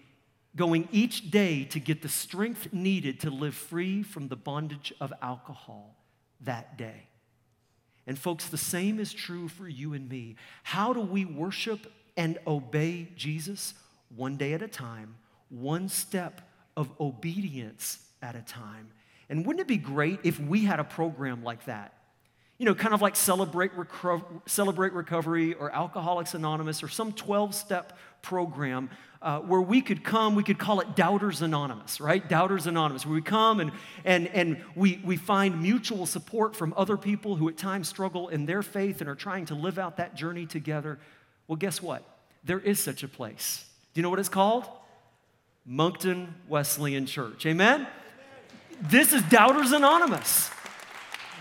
going 0.56 0.88
each 0.92 1.30
day 1.30 1.64
to 1.64 1.80
get 1.80 2.02
the 2.02 2.08
strength 2.08 2.72
needed 2.72 3.20
to 3.20 3.30
live 3.30 3.54
free 3.54 4.02
from 4.02 4.28
the 4.28 4.36
bondage 4.36 4.92
of 5.00 5.12
alcohol 5.20 5.96
that 6.40 6.78
day. 6.78 7.08
And, 8.06 8.18
folks, 8.18 8.48
the 8.48 8.58
same 8.58 9.00
is 9.00 9.12
true 9.12 9.48
for 9.48 9.66
you 9.66 9.94
and 9.94 10.08
me. 10.08 10.36
How 10.62 10.92
do 10.92 11.00
we 11.00 11.24
worship 11.24 11.90
and 12.16 12.38
obey 12.46 13.08
Jesus? 13.16 13.74
One 14.14 14.36
day 14.36 14.52
at 14.52 14.62
a 14.62 14.68
time, 14.68 15.16
one 15.48 15.88
step 15.88 16.42
of 16.76 16.90
obedience 17.00 17.98
at 18.22 18.36
a 18.36 18.42
time. 18.42 18.90
And 19.28 19.46
wouldn't 19.46 19.62
it 19.62 19.68
be 19.68 19.78
great 19.78 20.20
if 20.22 20.38
we 20.38 20.64
had 20.64 20.80
a 20.80 20.84
program 20.84 21.42
like 21.42 21.64
that? 21.64 21.94
You 22.58 22.66
know, 22.66 22.74
kind 22.74 22.94
of 22.94 23.02
like 23.02 23.16
Celebrate, 23.16 23.76
Reco- 23.76 24.24
Celebrate 24.46 24.92
Recovery 24.92 25.54
or 25.54 25.72
Alcoholics 25.72 26.34
Anonymous 26.34 26.82
or 26.82 26.88
some 26.88 27.12
12 27.12 27.54
step 27.54 27.98
program 28.22 28.90
uh, 29.20 29.40
where 29.40 29.60
we 29.60 29.80
could 29.80 30.04
come, 30.04 30.34
we 30.34 30.42
could 30.44 30.58
call 30.58 30.80
it 30.80 30.94
Doubters 30.94 31.40
Anonymous, 31.40 32.00
right? 32.00 32.26
Doubters 32.28 32.66
Anonymous, 32.66 33.06
where 33.06 33.14
we 33.14 33.22
come 33.22 33.58
and, 33.58 33.72
and, 34.04 34.28
and 34.28 34.62
we, 34.74 35.00
we 35.02 35.16
find 35.16 35.62
mutual 35.62 36.04
support 36.04 36.54
from 36.54 36.74
other 36.76 36.98
people 36.98 37.36
who 37.36 37.48
at 37.48 37.56
times 37.56 37.88
struggle 37.88 38.28
in 38.28 38.44
their 38.44 38.62
faith 38.62 39.00
and 39.00 39.08
are 39.08 39.14
trying 39.14 39.46
to 39.46 39.54
live 39.54 39.78
out 39.78 39.96
that 39.96 40.14
journey 40.14 40.44
together. 40.44 40.98
Well, 41.48 41.56
guess 41.56 41.80
what? 41.80 42.04
There 42.44 42.60
is 42.60 42.78
such 42.78 43.02
a 43.02 43.08
place. 43.08 43.64
Do 43.94 44.00
you 44.00 44.02
know 44.02 44.10
what 44.10 44.18
it's 44.18 44.28
called? 44.28 44.66
Moncton 45.64 46.34
Wesleyan 46.46 47.06
Church. 47.06 47.46
Amen? 47.46 47.86
This 48.82 49.14
is 49.14 49.22
Doubters 49.22 49.72
Anonymous. 49.72 50.50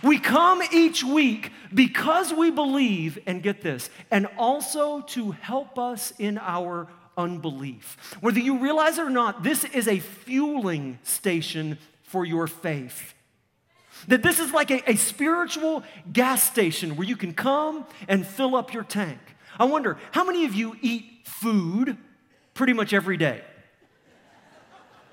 We 0.04 0.20
come 0.20 0.62
each 0.72 1.04
week 1.04 1.52
because 1.74 2.34
we 2.34 2.52
believe, 2.52 3.18
and 3.26 3.42
get 3.42 3.62
this, 3.62 3.90
and 4.12 4.28
also 4.38 5.02
to 5.02 5.32
help 5.32 5.80
us 5.80 6.12
in 6.20 6.38
our 6.38 6.88
unbelief. 7.18 8.16
Whether 8.20 8.40
you 8.40 8.58
realize 8.58 8.98
it 8.98 9.06
or 9.06 9.10
not, 9.10 9.44
this 9.44 9.64
is 9.64 9.88
a 9.88 10.00
fueling 10.00 11.00
station 11.04 11.78
for 12.04 12.26
your 12.26 12.48
faith. 12.48 13.14
That 14.10 14.24
this 14.24 14.40
is 14.40 14.52
like 14.52 14.72
a, 14.72 14.92
a, 14.92 14.96
spiritual 14.98 15.84
gas 16.12 16.44
station 16.44 16.98
where 16.98 17.08
you 17.08 17.16
can 17.16 17.34
come 17.34 17.86
and 18.10 18.28
fill 18.28 18.56
up 18.56 18.74
your 18.74 18.84
tank. 18.84 19.20
I 19.58 19.64
wonder, 19.64 19.98
how 20.12 20.26
many 20.26 20.44
of 20.46 20.54
you 20.54 20.76
eat 20.82 21.06
food 21.24 21.96
pretty 22.54 22.74
much 22.74 22.92
every 22.92 23.16
day? 23.16 23.42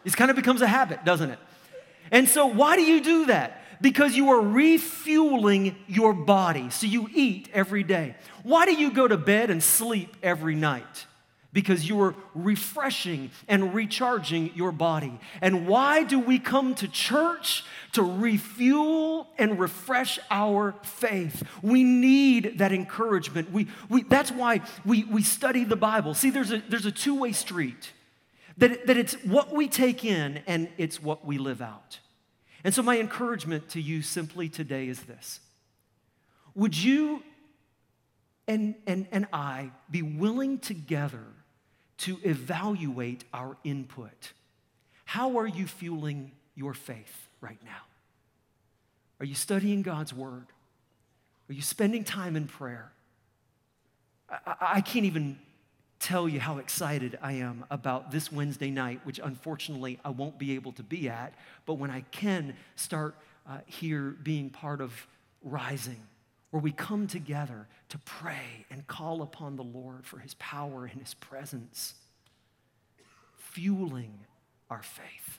It 0.05 0.16
kind 0.16 0.31
of 0.31 0.37
becomes 0.37 0.62
a 0.62 0.66
habit, 0.66 1.05
doesn't 1.05 1.31
it? 1.31 1.38
And 2.11 2.29
so, 2.29 2.46
why 2.46 2.74
do 2.74 2.83
you 2.83 3.00
do 3.00 3.26
that? 3.26 3.60
Because 3.81 4.14
you 4.14 4.31
are 4.31 4.40
refueling 4.40 5.77
your 5.87 6.12
body. 6.12 6.71
So 6.71 6.87
you 6.87 7.09
eat 7.14 7.49
every 7.53 7.83
day. 7.83 8.14
Why 8.43 8.66
do 8.66 8.73
you 8.73 8.90
go 8.90 9.09
to 9.09 9.16
bed 9.16 9.51
and 9.51 9.62
sleep 9.62 10.16
every 10.23 10.55
night? 10.55 11.07
Because 11.53 11.88
you 11.88 12.01
are 12.03 12.14
refreshing 12.35 13.31
and 13.49 13.75
recharging 13.75 14.53
your 14.55 14.71
body. 14.71 15.19
And 15.40 15.66
why 15.66 16.05
do 16.05 16.21
we 16.21 16.38
come 16.38 16.75
to 16.77 16.87
church? 16.87 17.64
To 17.93 18.03
refuel 18.05 19.27
and 19.37 19.59
refresh 19.59 20.21
our 20.31 20.77
faith. 20.83 21.43
We 21.61 21.83
need 21.83 22.59
that 22.59 22.73
encouragement. 22.73 23.51
We, 23.51 23.66
we, 23.88 24.05
that's 24.05 24.31
why 24.31 24.61
we, 24.85 25.05
we 25.05 25.25
study 25.25 25.64
the 25.64 25.75
Bible. 25.75 26.14
See, 26.14 26.31
there's 26.31 26.53
a, 26.53 26.62
there's 26.69 26.87
a 26.87 26.93
two 26.93 27.19
way 27.19 27.33
street 27.33 27.90
that, 28.59 28.87
that 28.87 28.97
it's 28.97 29.14
what 29.25 29.53
we 29.53 29.66
take 29.66 30.05
in 30.05 30.43
and 30.47 30.69
it's 30.79 31.03
what 31.03 31.27
we 31.27 31.38
live 31.38 31.61
out. 31.61 31.99
And 32.62 32.75
so, 32.75 32.83
my 32.83 32.99
encouragement 32.99 33.70
to 33.70 33.81
you 33.81 34.03
simply 34.03 34.49
today 34.49 34.88
is 34.88 35.03
this 35.03 35.40
Would 36.55 36.77
you 36.77 37.23
and, 38.51 38.75
and, 38.87 39.07
and 39.12 39.27
I 39.33 39.70
be 39.90 40.03
willing 40.03 40.59
together 40.59 41.25
to 41.99 42.18
evaluate 42.25 43.25
our 43.33 43.57
input? 43.62 44.33
How 45.05 45.38
are 45.38 45.46
you 45.46 45.66
fueling 45.66 46.33
your 46.55 46.75
faith 46.75 47.29
right 47.40 47.61
now? 47.64 47.83
Are 49.20 49.27
you 49.27 49.35
studying 49.35 49.83
God's 49.83 50.12
Word? 50.12 50.46
Are 51.49 51.53
you 51.53 51.62
spending 51.62 52.03
time 52.05 52.37
in 52.37 52.46
prayer? 52.46 52.90
I, 54.29 54.57
I 54.61 54.81
can't 54.81 55.07
even 55.07 55.38
tell 56.01 56.27
you 56.27 56.41
how 56.41 56.57
excited 56.59 57.19
I 57.23 57.35
am 57.35 57.65
about 57.71 58.11
this 58.11 58.33
Wednesday 58.33 58.71
night, 58.71 59.01
which 59.05 59.21
unfortunately 59.23 60.01
I 60.03 60.09
won't 60.09 60.39
be 60.39 60.55
able 60.55 60.73
to 60.73 60.83
be 60.83 61.09
at, 61.09 61.35
but 61.67 61.75
when 61.75 61.91
I 61.91 62.01
can 62.11 62.57
start 62.75 63.15
uh, 63.47 63.59
here 63.67 64.17
being 64.23 64.51
part 64.51 64.81
of 64.81 65.07
Rising, 65.43 66.01
where 66.51 66.61
we 66.61 66.73
come 66.73 67.07
together 67.07 67.67
to 67.91 67.99
pray 67.99 68.67
and 68.71 68.87
call 68.87 69.23
upon 69.23 69.57
the 69.57 69.63
Lord 69.63 70.07
for 70.07 70.19
his 70.19 70.35
power 70.35 70.85
and 70.85 71.01
his 71.01 71.15
presence, 71.15 71.95
fueling 73.37 74.19
our 74.69 74.83
faith. 74.83 75.39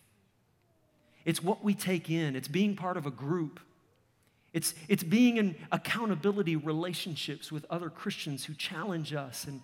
It's 1.26 1.44
what 1.44 1.64
we 1.64 1.74
take 1.74 2.10
in, 2.10 2.36
it's 2.36 2.48
being 2.48 2.76
part 2.76 2.98
of 2.98 3.06
a 3.06 3.12
group. 3.12 3.60
It's, 4.54 4.74
it's 4.90 5.04
being 5.04 5.38
in 5.38 5.56
accountability 5.72 6.56
relationships 6.58 7.52
with 7.52 7.66
other 7.70 7.90
Christians 7.90 8.46
who 8.46 8.54
challenge 8.54 9.14
us 9.14 9.46
and, 9.46 9.62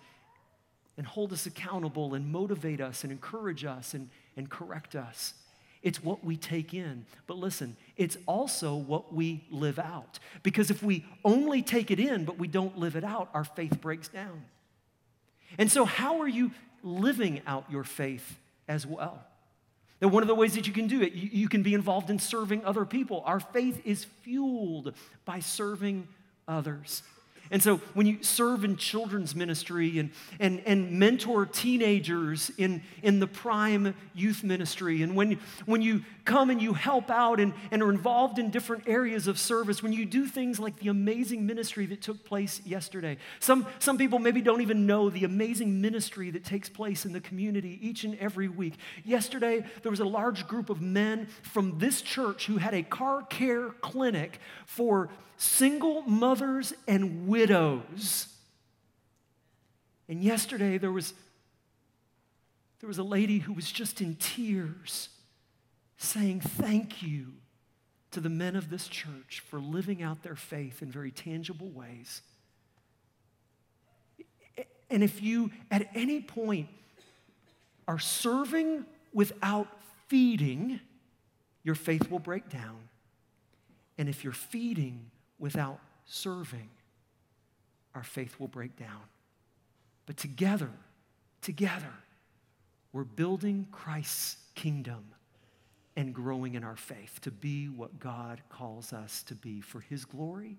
and 0.98 1.06
hold 1.06 1.32
us 1.32 1.46
accountable 1.46 2.12
and 2.12 2.30
motivate 2.30 2.80
us 2.80 3.04
and 3.04 3.12
encourage 3.12 3.64
us 3.64 3.94
and, 3.94 4.10
and 4.36 4.50
correct 4.50 4.96
us. 4.96 5.32
It's 5.80 6.02
what 6.02 6.24
we 6.24 6.36
take 6.36 6.74
in. 6.74 7.06
But 7.28 7.38
listen, 7.38 7.76
it's 7.96 8.18
also 8.26 8.74
what 8.74 9.14
we 9.14 9.44
live 9.48 9.78
out. 9.78 10.18
Because 10.42 10.70
if 10.70 10.82
we 10.82 11.06
only 11.24 11.62
take 11.62 11.92
it 11.92 12.00
in 12.00 12.24
but 12.24 12.36
we 12.36 12.48
don't 12.48 12.76
live 12.76 12.96
it 12.96 13.04
out, 13.04 13.30
our 13.32 13.44
faith 13.44 13.80
breaks 13.80 14.08
down. 14.08 14.44
And 15.56 15.70
so, 15.70 15.84
how 15.84 16.20
are 16.20 16.28
you 16.28 16.50
living 16.82 17.40
out 17.46 17.64
your 17.70 17.84
faith 17.84 18.36
as 18.66 18.84
well? 18.84 19.22
That 20.00 20.08
one 20.08 20.22
of 20.22 20.26
the 20.26 20.34
ways 20.34 20.54
that 20.56 20.66
you 20.66 20.72
can 20.72 20.88
do 20.88 21.00
it, 21.00 21.12
you, 21.12 21.30
you 21.32 21.48
can 21.48 21.62
be 21.62 21.74
involved 21.74 22.10
in 22.10 22.18
serving 22.18 22.64
other 22.64 22.84
people. 22.84 23.22
Our 23.24 23.40
faith 23.40 23.80
is 23.84 24.04
fueled 24.04 24.94
by 25.24 25.40
serving 25.40 26.08
others. 26.46 27.02
And 27.50 27.62
so 27.62 27.78
when 27.94 28.06
you 28.06 28.22
serve 28.22 28.64
in 28.64 28.76
children's 28.76 29.34
ministry 29.34 29.98
and, 29.98 30.10
and, 30.38 30.60
and 30.66 30.92
mentor 30.98 31.46
teenagers 31.46 32.50
in, 32.58 32.82
in 33.02 33.20
the 33.20 33.26
prime 33.26 33.94
youth 34.14 34.44
ministry, 34.44 35.02
and 35.02 35.16
when, 35.16 35.38
when 35.66 35.82
you 35.82 36.02
come 36.24 36.50
and 36.50 36.60
you 36.60 36.74
help 36.74 37.10
out 37.10 37.40
and, 37.40 37.54
and 37.70 37.82
are 37.82 37.90
involved 37.90 38.38
in 38.38 38.50
different 38.50 38.84
areas 38.86 39.26
of 39.26 39.38
service, 39.38 39.82
when 39.82 39.92
you 39.92 40.04
do 40.04 40.26
things 40.26 40.58
like 40.58 40.78
the 40.78 40.88
amazing 40.88 41.46
ministry 41.46 41.86
that 41.86 42.02
took 42.02 42.24
place 42.24 42.60
yesterday. 42.64 43.16
Some, 43.40 43.66
some 43.78 43.96
people 43.96 44.18
maybe 44.18 44.40
don't 44.40 44.60
even 44.60 44.86
know 44.86 45.10
the 45.10 45.24
amazing 45.24 45.80
ministry 45.80 46.30
that 46.30 46.44
takes 46.44 46.68
place 46.68 47.04
in 47.04 47.12
the 47.12 47.20
community 47.20 47.78
each 47.80 48.04
and 48.04 48.18
every 48.18 48.48
week. 48.48 48.74
Yesterday, 49.04 49.64
there 49.82 49.90
was 49.90 50.00
a 50.00 50.04
large 50.04 50.46
group 50.46 50.70
of 50.70 50.80
men 50.80 51.26
from 51.42 51.78
this 51.78 52.02
church 52.02 52.46
who 52.46 52.58
had 52.58 52.74
a 52.74 52.82
car 52.82 53.22
care 53.22 53.70
clinic 53.80 54.38
for 54.66 55.08
single 55.38 56.02
mothers 56.02 56.74
and 56.86 57.26
widows. 57.28 58.28
And 60.08 60.22
yesterday 60.22 60.78
there 60.78 60.92
was, 60.92 61.14
there 62.80 62.88
was 62.88 62.98
a 62.98 63.04
lady 63.04 63.38
who 63.38 63.52
was 63.52 63.70
just 63.70 64.00
in 64.00 64.16
tears 64.16 65.08
saying, 65.96 66.40
Thank 66.40 67.02
you 67.02 67.34
to 68.10 68.20
the 68.20 68.28
men 68.28 68.56
of 68.56 68.68
this 68.68 68.88
church 68.88 69.42
for 69.48 69.60
living 69.60 70.02
out 70.02 70.22
their 70.22 70.36
faith 70.36 70.82
in 70.82 70.90
very 70.90 71.10
tangible 71.10 71.68
ways. 71.68 72.22
And 74.90 75.04
if 75.04 75.22
you 75.22 75.50
at 75.70 75.88
any 75.94 76.20
point 76.20 76.68
are 77.86 77.98
serving 77.98 78.86
without 79.12 79.68
feeding, 80.08 80.80
your 81.62 81.74
faith 81.74 82.10
will 82.10 82.18
break 82.18 82.48
down. 82.48 82.78
And 83.98 84.08
if 84.08 84.24
you're 84.24 84.32
feeding 84.32 85.10
without 85.38 85.78
serving, 86.04 86.68
our 87.94 88.02
faith 88.02 88.38
will 88.38 88.48
break 88.48 88.76
down. 88.76 89.02
But 90.06 90.16
together, 90.16 90.70
together, 91.42 91.92
we're 92.92 93.04
building 93.04 93.66
Christ's 93.70 94.36
kingdom 94.54 95.04
and 95.96 96.14
growing 96.14 96.54
in 96.54 96.64
our 96.64 96.76
faith 96.76 97.18
to 97.22 97.30
be 97.30 97.68
what 97.68 97.98
God 97.98 98.40
calls 98.48 98.92
us 98.92 99.22
to 99.24 99.34
be 99.34 99.60
for 99.60 99.80
His 99.80 100.04
glory 100.04 100.56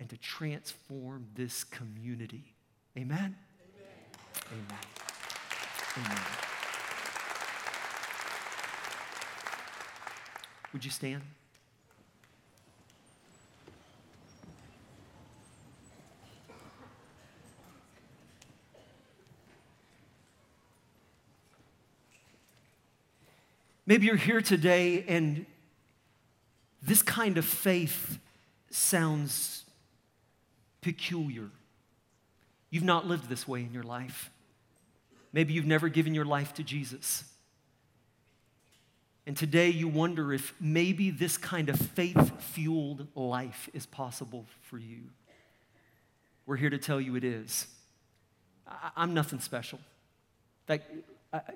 and 0.00 0.08
to 0.10 0.16
transform 0.16 1.26
this 1.34 1.64
community. 1.64 2.54
Amen? 2.96 3.36
Amen. 4.50 4.66
Amen. 5.96 6.06
Amen. 6.06 6.22
Would 10.72 10.84
you 10.84 10.90
stand? 10.90 11.22
Maybe 23.88 24.04
you're 24.04 24.16
here 24.16 24.42
today 24.42 25.02
and 25.08 25.46
this 26.82 27.00
kind 27.00 27.38
of 27.38 27.46
faith 27.46 28.18
sounds 28.68 29.64
peculiar. 30.82 31.48
You've 32.68 32.84
not 32.84 33.06
lived 33.06 33.30
this 33.30 33.48
way 33.48 33.60
in 33.60 33.72
your 33.72 33.84
life. 33.84 34.28
Maybe 35.32 35.54
you've 35.54 35.64
never 35.64 35.88
given 35.88 36.14
your 36.14 36.26
life 36.26 36.52
to 36.56 36.62
Jesus. 36.62 37.24
And 39.26 39.34
today 39.34 39.70
you 39.70 39.88
wonder 39.88 40.34
if 40.34 40.52
maybe 40.60 41.08
this 41.08 41.38
kind 41.38 41.70
of 41.70 41.76
faith 41.80 42.42
fueled 42.42 43.06
life 43.14 43.70
is 43.72 43.86
possible 43.86 44.44
for 44.60 44.76
you. 44.76 44.98
We're 46.44 46.56
here 46.56 46.68
to 46.68 46.78
tell 46.78 47.00
you 47.00 47.16
it 47.16 47.24
is. 47.24 47.66
I- 48.66 49.02
am 49.02 49.14
nothing 49.14 49.40
special. 49.40 49.80
I, 50.68 50.80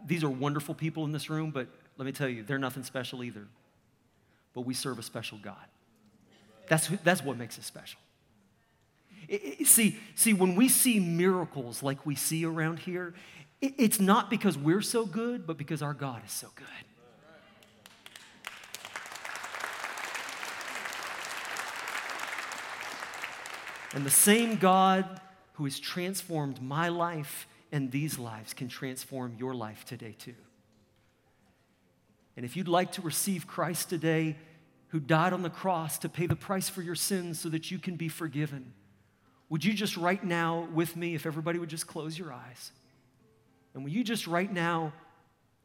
these 0.07 0.25
are 0.25 0.31
wonderful 0.31 0.75
people 0.75 1.05
in 1.05 1.13
this 1.13 1.29
room, 1.29 1.51
but 1.51 1.69
let 2.03 2.07
me 2.07 2.11
tell 2.11 2.29
you, 2.29 2.43
they're 2.43 2.59
nothing 2.59 2.83
special 2.83 3.23
either. 3.23 3.47
But 4.55 4.63
we 4.63 4.75
serve 4.75 4.99
a 4.99 5.05
special 5.05 5.39
God. 5.41 5.55
That's, 6.67 6.89
that's 7.05 7.23
what 7.23 7.39
makes 7.39 7.59
it 7.59 7.63
special. 7.63 8.01
It, 9.29 9.61
it, 9.61 9.67
see, 9.69 10.01
see, 10.17 10.33
when 10.33 10.57
we 10.57 10.69
see 10.69 10.99
miracles 10.99 11.81
like 11.81 12.05
we 12.05 12.17
see 12.17 12.45
around 12.45 12.81
here, 12.81 13.15
it, 13.61 13.75
it's 13.79 14.01
not 14.01 14.31
because 14.31 14.59
we're 14.59 14.83
so 14.83 15.07
good, 15.07 15.47
but 15.47 15.57
because 15.57 15.81
our 15.81 15.95
God 15.95 16.23
is 16.27 16.33
so 16.33 16.49
good. 16.57 16.67
And 23.95 24.05
the 24.05 24.11
same 24.11 24.57
God 24.57 25.21
who 25.53 25.63
has 25.67 25.79
transformed 25.79 26.61
my 26.61 26.89
life 26.89 27.47
and 27.71 27.93
these 27.93 28.19
lives 28.19 28.55
can 28.55 28.67
transform 28.67 29.37
your 29.39 29.55
life 29.55 29.85
today, 29.85 30.17
too. 30.19 30.35
And 32.37 32.45
if 32.45 32.57
you'd 32.57 32.69
like 32.69 32.93
to 32.93 33.03
receive 33.03 33.47
Christ 33.47 33.91
today, 33.91 34.37
who 34.89 35.01
died 35.01 35.33
on 35.33 35.43
the 35.43 35.51
cross 35.51 35.99
to 35.99 36.09
pay 36.09 36.27
the 36.27 36.37
price 36.37 36.69
for 36.69 36.83
your 36.83 36.95
sins 36.95 37.41
so 37.41 37.49
that 37.49 37.71
you 37.71 37.79
can 37.79 37.97
be 37.97 38.09
forgiven, 38.09 38.73
would 39.49 39.65
you 39.65 39.73
just 39.75 39.97
right 39.97 40.23
now 40.23 40.69
with 40.73 40.97
me, 40.97 41.15
if 41.15 41.27
everybody 41.27 41.59
would 41.59 41.69
just 41.69 41.87
close 41.87 42.19
your 42.19 42.33
eyes, 42.33 42.73
and 43.75 43.85
will 43.85 43.91
you 43.91 44.05
just 44.05 44.27
right 44.27 44.53
now 44.53 44.93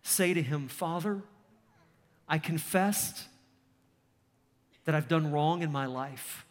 say 0.01 0.34
to 0.34 0.41
him, 0.41 0.67
Father, 0.67 1.21
I 2.27 2.38
confessed 2.38 3.25
that 4.86 4.95
I've 4.95 5.08
done 5.08 5.32
wrong 5.32 5.62
in 5.62 5.71
my 5.71 5.86
life. 5.86 6.45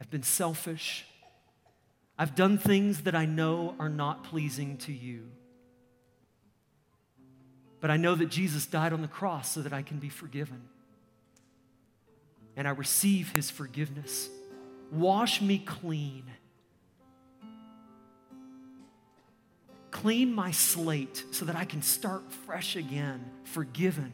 I've 0.00 0.10
been 0.10 0.24
selfish. 0.24 1.06
I've 2.18 2.34
done 2.34 2.58
things 2.58 3.02
that 3.02 3.14
I 3.14 3.26
know 3.26 3.76
are 3.78 3.88
not 3.88 4.24
pleasing 4.24 4.76
to 4.78 4.92
you. 4.92 5.30
But 7.80 7.90
I 7.90 7.96
know 7.96 8.14
that 8.14 8.26
Jesus 8.26 8.66
died 8.66 8.92
on 8.92 9.02
the 9.02 9.08
cross 9.08 9.52
so 9.52 9.62
that 9.62 9.72
I 9.72 9.82
can 9.82 9.98
be 9.98 10.08
forgiven. 10.08 10.62
And 12.56 12.66
I 12.66 12.72
receive 12.72 13.32
his 13.32 13.50
forgiveness. 13.50 14.28
Wash 14.90 15.40
me 15.40 15.58
clean. 15.58 16.24
Clean 19.90 20.32
my 20.32 20.50
slate 20.50 21.24
so 21.30 21.44
that 21.44 21.56
I 21.56 21.64
can 21.64 21.82
start 21.82 22.32
fresh 22.46 22.76
again, 22.76 23.24
forgiven 23.44 24.12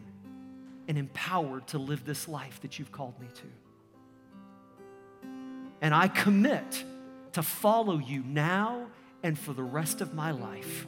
and 0.86 0.98
empowered 0.98 1.66
to 1.68 1.78
live 1.78 2.04
this 2.04 2.28
life 2.28 2.60
that 2.60 2.78
you've 2.78 2.92
called 2.92 3.18
me 3.18 3.28
to. 3.34 5.28
And 5.80 5.94
I 5.94 6.08
commit 6.08 6.84
to 7.32 7.42
follow 7.42 7.98
you 7.98 8.22
now 8.26 8.86
and 9.22 9.38
for 9.38 9.52
the 9.52 9.62
rest 9.62 10.00
of 10.00 10.14
my 10.14 10.30
life. 10.30 10.86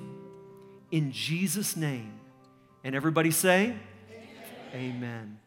In 0.91 1.13
Jesus' 1.13 1.77
name. 1.77 2.16
And 2.87 2.95
everybody 2.95 3.33
say, 3.33 3.75
Amen. 4.73 4.95
Amen. 4.95 5.39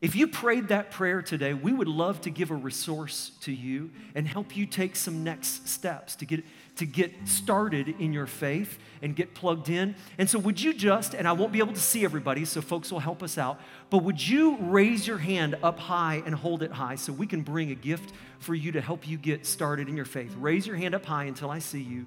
If 0.00 0.14
you 0.14 0.28
prayed 0.28 0.68
that 0.68 0.92
prayer 0.92 1.22
today, 1.22 1.52
we 1.52 1.72
would 1.72 1.88
love 1.88 2.20
to 2.20 2.30
give 2.30 2.52
a 2.52 2.54
resource 2.54 3.32
to 3.40 3.52
you 3.52 3.90
and 4.14 4.28
help 4.28 4.56
you 4.56 4.64
take 4.64 4.94
some 4.94 5.24
next 5.24 5.68
steps 5.68 6.14
to 6.14 6.24
get, 6.24 6.44
to 6.76 6.86
get 6.86 7.12
started 7.24 7.96
in 7.98 8.12
your 8.12 8.28
faith 8.28 8.78
and 9.02 9.16
get 9.16 9.34
plugged 9.34 9.68
in. 9.68 9.96
And 10.18 10.30
so, 10.30 10.38
would 10.38 10.62
you 10.62 10.72
just, 10.72 11.14
and 11.14 11.26
I 11.26 11.32
won't 11.32 11.50
be 11.50 11.58
able 11.58 11.72
to 11.72 11.80
see 11.80 12.04
everybody, 12.04 12.44
so 12.44 12.60
folks 12.60 12.92
will 12.92 13.00
help 13.00 13.24
us 13.24 13.38
out, 13.38 13.60
but 13.90 14.04
would 14.04 14.24
you 14.24 14.56
raise 14.60 15.04
your 15.04 15.18
hand 15.18 15.56
up 15.64 15.80
high 15.80 16.22
and 16.24 16.32
hold 16.32 16.62
it 16.62 16.70
high 16.70 16.94
so 16.94 17.12
we 17.12 17.26
can 17.26 17.42
bring 17.42 17.72
a 17.72 17.74
gift 17.74 18.12
for 18.38 18.54
you 18.54 18.70
to 18.70 18.80
help 18.80 19.08
you 19.08 19.18
get 19.18 19.46
started 19.46 19.88
in 19.88 19.96
your 19.96 20.04
faith? 20.04 20.32
Raise 20.38 20.64
your 20.64 20.76
hand 20.76 20.94
up 20.94 21.04
high 21.04 21.24
until 21.24 21.50
I 21.50 21.58
see 21.58 21.82
you. 21.82 22.06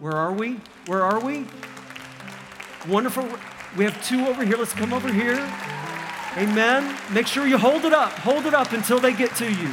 Where 0.00 0.16
are 0.16 0.34
we? 0.34 0.60
Where 0.84 1.02
are 1.02 1.24
we? 1.24 1.46
Wonderful. 2.88 3.28
We 3.76 3.84
have 3.84 4.02
two 4.04 4.26
over 4.26 4.44
here. 4.44 4.56
Let's 4.56 4.72
come 4.72 4.92
over 4.92 5.12
here. 5.12 5.38
Amen. 6.36 6.96
Make 7.12 7.26
sure 7.26 7.46
you 7.46 7.58
hold 7.58 7.84
it 7.84 7.92
up. 7.92 8.12
Hold 8.12 8.46
it 8.46 8.54
up 8.54 8.72
until 8.72 8.98
they 8.98 9.12
get 9.12 9.34
to 9.36 9.50
you. 9.50 9.68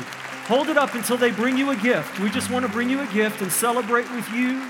Hold 0.48 0.70
it 0.70 0.78
up 0.78 0.94
until 0.94 1.18
they 1.18 1.32
bring 1.32 1.58
you 1.58 1.70
a 1.72 1.76
gift. 1.76 2.20
We 2.20 2.30
just 2.30 2.50
want 2.50 2.66
to 2.66 2.72
bring 2.72 2.90
you 2.90 3.00
a 3.00 3.08
gift 3.08 3.42
and 3.42 3.52
celebrate 3.52 4.10
with 4.12 4.30
you. 4.32 4.62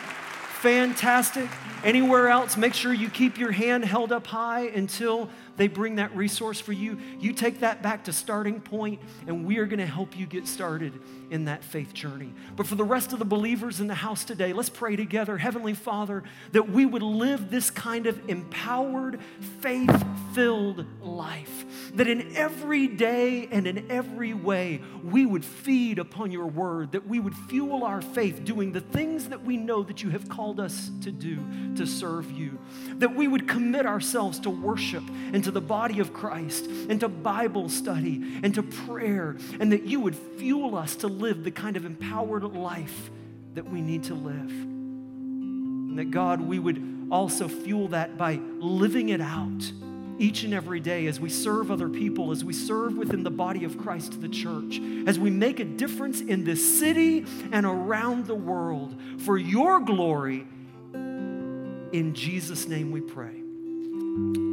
Fantastic. 0.62 1.50
Anywhere 1.84 2.28
else, 2.30 2.58
make 2.58 2.74
sure 2.74 2.94
you 2.94 3.10
keep 3.10 3.38
your 3.38 3.52
hand 3.52 3.86
held 3.86 4.12
up 4.12 4.28
high 4.28 4.66
until 4.68 5.30
they 5.58 5.68
bring 5.68 5.96
that 5.96 6.16
resource 6.16 6.60
for 6.60 6.72
you. 6.72 7.00
You 7.20 7.34
take 7.34 7.60
that 7.60 7.82
back 7.82 8.06
to 8.06 8.14
starting 8.14 8.62
point, 8.62 9.02
and 9.26 9.46
we 9.46 9.58
are 9.58 9.66
going 9.66 9.80
to 9.80 9.86
help 9.86 10.18
you 10.18 10.26
get 10.26 10.48
started 10.48 10.94
in 11.30 11.46
that 11.46 11.64
faith 11.64 11.94
journey. 11.94 12.34
But 12.56 12.68
for 12.68 12.76
the 12.76 12.84
rest 12.84 13.12
of 13.12 13.20
the 13.20 13.26
believers 13.26 13.80
in 13.80 13.88
the 13.88 13.96
house 13.96 14.24
today, 14.24 14.54
let's 14.54 14.70
pray 14.70 14.96
together. 14.96 15.38
Heavenly 15.38 15.74
Father, 15.74 16.24
that 16.52 16.70
we 16.70 16.86
would 16.86 17.02
live 17.02 17.50
this 17.50 17.70
kind 17.70 18.08
of 18.08 18.30
empowered, 18.30 19.20
faith 19.62 20.06
filled 20.34 20.86
life. 21.02 21.66
That 21.96 22.08
in 22.08 22.36
every 22.36 22.88
day 22.88 23.48
and 23.52 23.66
in 23.66 23.90
every 23.90 24.34
way, 24.34 24.82
we 25.04 25.26
would 25.26 25.44
feed 25.44 26.00
upon 26.00 26.32
your 26.32 26.48
word, 26.48 26.92
that 26.92 27.08
we 27.08 27.20
would 27.20 27.36
fuel 27.36 27.84
our 27.84 28.02
faith 28.02 28.44
doing 28.44 28.72
the 28.72 28.82
things 28.82 29.30
that 29.30 29.44
we 29.44 29.58
know 29.58 29.84
that 29.84 30.04
you 30.04 30.12
have 30.12 30.30
called 30.30 30.60
us 30.60 30.92
to 31.02 31.12
do 31.12 31.40
to 31.76 31.88
serve 31.88 32.32
you. 32.32 32.60
That 32.98 33.16
we 33.16 33.28
would 33.28 33.48
commit 33.48 33.86
ourselves 33.86 34.40
to 34.42 34.50
worship 34.50 35.04
and 35.34 35.44
to 35.48 35.52
the 35.52 35.62
body 35.62 36.02
of 36.02 36.12
Christ 36.12 36.66
and 36.66 37.00
to 37.00 37.08
Bible 37.08 37.70
study 37.70 38.22
and 38.44 38.54
to 38.56 38.64
prayer, 38.64 39.38
and 39.62 39.72
that 39.72 39.84
you 39.84 40.02
would 40.02 40.14
fuel 40.14 40.76
us 40.76 40.98
to 40.98 41.08
live 41.08 41.46
the 41.46 41.52
kind 41.52 41.78
of 41.78 41.86
empowered 41.86 42.44
life 42.44 43.10
that 43.54 43.70
we 43.70 43.80
need 43.80 44.04
to 44.04 44.14
live. 44.14 44.52
And 44.52 45.98
that 45.98 46.12
God, 46.12 46.42
we 46.42 46.60
would 46.60 47.08
also 47.10 47.48
fuel 47.48 47.88
that 47.90 48.18
by 48.18 48.42
living 48.60 49.08
it 49.08 49.22
out 49.22 49.72
each 50.20 50.44
and 50.44 50.54
every 50.54 50.82
day 50.82 51.08
as 51.08 51.18
we 51.18 51.30
serve 51.30 51.72
other 51.72 51.88
people, 51.88 52.32
as 52.32 52.44
we 52.44 52.52
serve 52.52 52.98
within 52.98 53.24
the 53.24 53.32
body 53.32 53.64
of 53.64 53.78
Christ, 53.78 54.20
the 54.20 54.28
church, 54.28 54.82
as 55.08 55.18
we 55.18 55.30
make 55.30 55.62
a 55.62 55.66
difference 55.66 56.20
in 56.20 56.44
this 56.44 56.78
city 56.78 57.26
and 57.54 57.66
around 57.66 58.28
the 58.28 58.36
world 58.36 59.00
for 59.20 59.38
your 59.38 59.80
glory. 59.80 60.46
In 60.94 62.12
Jesus' 62.14 62.68
name 62.68 62.92
we 62.92 63.00
pray. 63.00 64.47